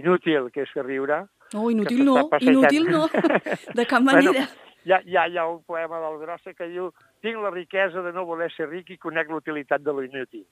inútil, 0.00 0.50
que 0.52 0.66
és 0.66 0.72
riure. 0.82 1.24
No, 1.54 1.68
inútil 1.72 2.04
no, 2.04 2.16
inútil 2.40 2.90
no, 2.90 3.06
de 3.08 3.86
cap 3.86 4.02
manera. 4.08 4.32
Bueno, 4.32 4.48
hi 4.84 4.92
ha, 4.92 5.00
hi, 5.04 5.16
ha, 5.16 5.26
hi 5.28 5.38
ha 5.38 5.46
un 5.48 5.62
poema 5.64 6.00
del 6.00 6.18
Grossa 6.20 6.52
que 6.56 6.68
diu 6.70 6.90
tinc 7.24 7.40
la 7.42 7.50
riquesa 7.54 8.02
de 8.04 8.12
no 8.14 8.26
voler 8.28 8.50
ser 8.54 8.68
ric 8.68 8.92
i 8.94 8.98
conec 9.00 9.30
l'utilitat 9.32 9.82
de 9.84 9.94
lo 9.94 10.04
inútil. 10.04 10.44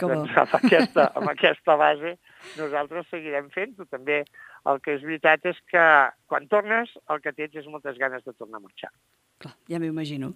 Com 0.00 0.12
doncs 0.12 0.36
amb 0.42 0.54
aquesta, 0.58 1.06
amb 1.18 1.30
aquesta 1.32 1.76
base 1.80 2.16
nosaltres 2.58 3.08
seguirem 3.10 3.48
fent-ho. 3.54 3.86
També 3.90 4.22
el 4.70 4.82
que 4.84 4.96
és 4.98 5.06
veritat 5.06 5.46
és 5.50 5.58
que 5.72 5.86
quan 6.30 6.46
tornes 6.52 6.92
el 7.10 7.22
que 7.24 7.34
tens 7.36 7.56
és 7.62 7.70
moltes 7.72 7.98
ganes 7.98 8.24
de 8.26 8.36
tornar 8.36 8.60
a 8.60 8.66
marxar. 8.68 8.92
Clar, 9.40 9.54
ja 9.72 9.78
m'ho 9.80 9.88
imagino. 9.88 10.34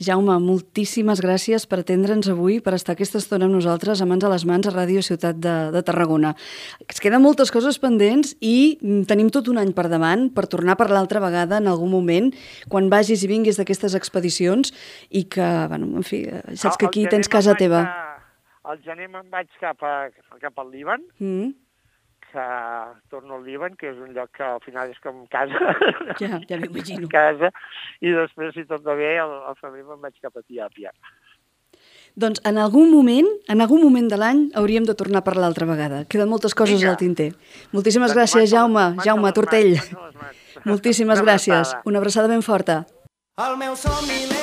Jaume, 0.00 0.32
moltíssimes 0.40 1.20
gràcies 1.20 1.66
per 1.68 1.82
atendre'ns 1.82 2.30
avui, 2.32 2.56
per 2.64 2.72
estar 2.72 2.94
aquesta 2.94 3.20
estona 3.20 3.44
amb 3.44 3.52
nosaltres, 3.52 4.00
a 4.00 4.06
mans 4.08 4.24
a 4.24 4.30
les 4.32 4.46
mans, 4.48 4.66
a 4.66 4.72
Ràdio 4.72 5.02
Ciutat 5.04 5.36
de, 5.36 5.52
de 5.74 5.82
Tarragona. 5.84 6.32
Es 6.88 7.02
queden 7.04 7.20
moltes 7.22 7.52
coses 7.52 7.76
pendents 7.82 8.32
i 8.40 8.78
tenim 9.10 9.28
tot 9.34 9.50
un 9.52 9.60
any 9.60 9.74
per 9.76 9.84
davant 9.92 10.30
per 10.32 10.46
tornar 10.48 10.78
per 10.80 10.88
l'altra 10.90 11.20
vegada 11.20 11.60
en 11.60 11.68
algun 11.68 11.92
moment, 11.92 12.32
quan 12.72 12.88
vagis 12.92 13.26
i 13.26 13.30
vinguis 13.30 13.60
d'aquestes 13.60 13.98
expedicions 14.00 14.72
i 15.10 15.26
que, 15.28 15.50
bueno, 15.68 15.92
en 16.00 16.08
fi, 16.08 16.24
saps 16.56 16.80
que 16.80 16.88
aquí 16.88 17.04
tens 17.12 17.28
casa 17.28 17.52
teva. 17.60 17.84
Al 18.64 18.80
gener 18.80 19.10
me'n 19.12 19.28
vaig 19.28 19.52
cap, 19.60 19.84
a, 19.84 20.08
cap 20.40 20.56
al 20.56 20.72
Líban, 20.72 21.04
mm 21.20 21.61
que 22.32 22.44
torno 23.12 23.36
al 23.36 23.44
Líban, 23.44 23.76
que 23.76 23.90
és 23.92 23.98
un 24.00 24.14
lloc 24.16 24.32
que 24.36 24.46
al 24.46 24.62
final 24.64 24.90
és 24.92 25.00
com 25.04 25.24
casa. 25.32 25.74
Ja, 26.22 26.38
ja 26.48 26.58
m'imagino. 26.60 27.08
casa, 27.12 27.52
i 28.00 28.12
després, 28.12 28.54
si 28.56 28.64
tot 28.68 28.82
va 28.86 28.96
bé, 28.98 29.14
al, 29.20 29.32
al 29.50 29.56
febrer 29.60 29.84
me'n 29.86 30.00
vaig 30.02 30.16
cap 30.22 30.36
a 30.36 30.42
Etiòpia. 30.42 30.92
Doncs 32.14 32.42
en 32.44 32.58
algun 32.60 32.90
moment, 32.92 33.28
en 33.48 33.64
algun 33.64 33.80
moment 33.80 34.10
de 34.10 34.18
l'any, 34.20 34.42
hauríem 34.58 34.84
de 34.84 34.94
tornar 34.98 35.22
per 35.24 35.38
l'altra 35.40 35.66
vegada. 35.68 36.02
Queden 36.04 36.28
moltes 36.28 36.54
coses 36.54 36.76
Vinga. 36.80 36.92
al 36.92 37.00
tinter. 37.00 37.30
Moltíssimes 37.72 38.12
doncs 38.12 38.18
gràcies, 38.20 38.50
Jaume. 38.52 38.86
Jaume 39.04 39.32
Tortell. 39.32 39.78
Moltíssimes 40.68 41.24
gràcies. 41.24 41.72
Una 41.88 42.02
abraçada 42.02 42.28
ben 42.28 42.44
forta. 42.44 42.82
El 43.40 43.56
meu 43.56 43.72
somni 43.80 44.26
lent 44.28 44.42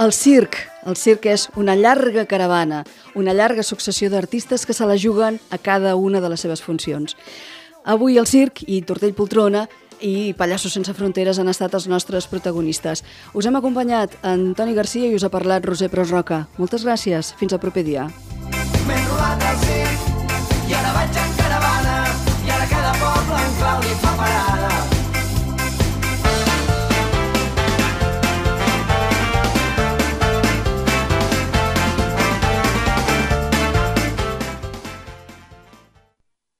El 0.00 0.14
circ. 0.16 0.56
El 0.88 0.96
circ 0.96 1.26
és 1.28 1.42
una 1.60 1.74
llarga 1.76 2.22
caravana, 2.24 2.84
una 3.14 3.34
llarga 3.36 3.60
successió 3.62 4.08
d'artistes 4.08 4.64
que 4.64 4.72
se 4.72 4.86
la 4.88 4.96
juguen 4.96 5.36
a 5.52 5.58
cada 5.60 5.92
una 5.94 6.22
de 6.24 6.30
les 6.32 6.40
seves 6.40 6.62
funcions. 6.64 7.18
Avui 7.84 8.16
el 8.16 8.26
circ 8.26 8.62
i 8.64 8.80
Tortell 8.80 9.12
Poltrona 9.12 9.66
i 10.00 10.32
Pallassos 10.38 10.72
sense 10.72 10.94
fronteres 10.96 11.36
han 11.38 11.52
estat 11.52 11.76
els 11.76 11.88
nostres 11.92 12.30
protagonistes. 12.32 13.04
Us 13.36 13.44
hem 13.44 13.60
acompanyat 13.60 14.16
Antoni 14.24 14.72
Garcia 14.72 15.10
i 15.10 15.18
us 15.20 15.26
ha 15.28 15.32
parlat 15.32 15.68
Roser 15.68 15.90
Pros 15.92 16.08
Roca. 16.16 16.46
Moltes 16.56 16.86
gràcies. 16.88 17.34
Fins 17.36 17.52
al 17.52 17.60
proper 17.60 17.84
dia. 17.84 18.08
El 18.08 19.60
circ 19.66 20.70
i 20.70 20.80
ara 20.80 20.96
vaig 20.96 21.20
en 21.26 21.29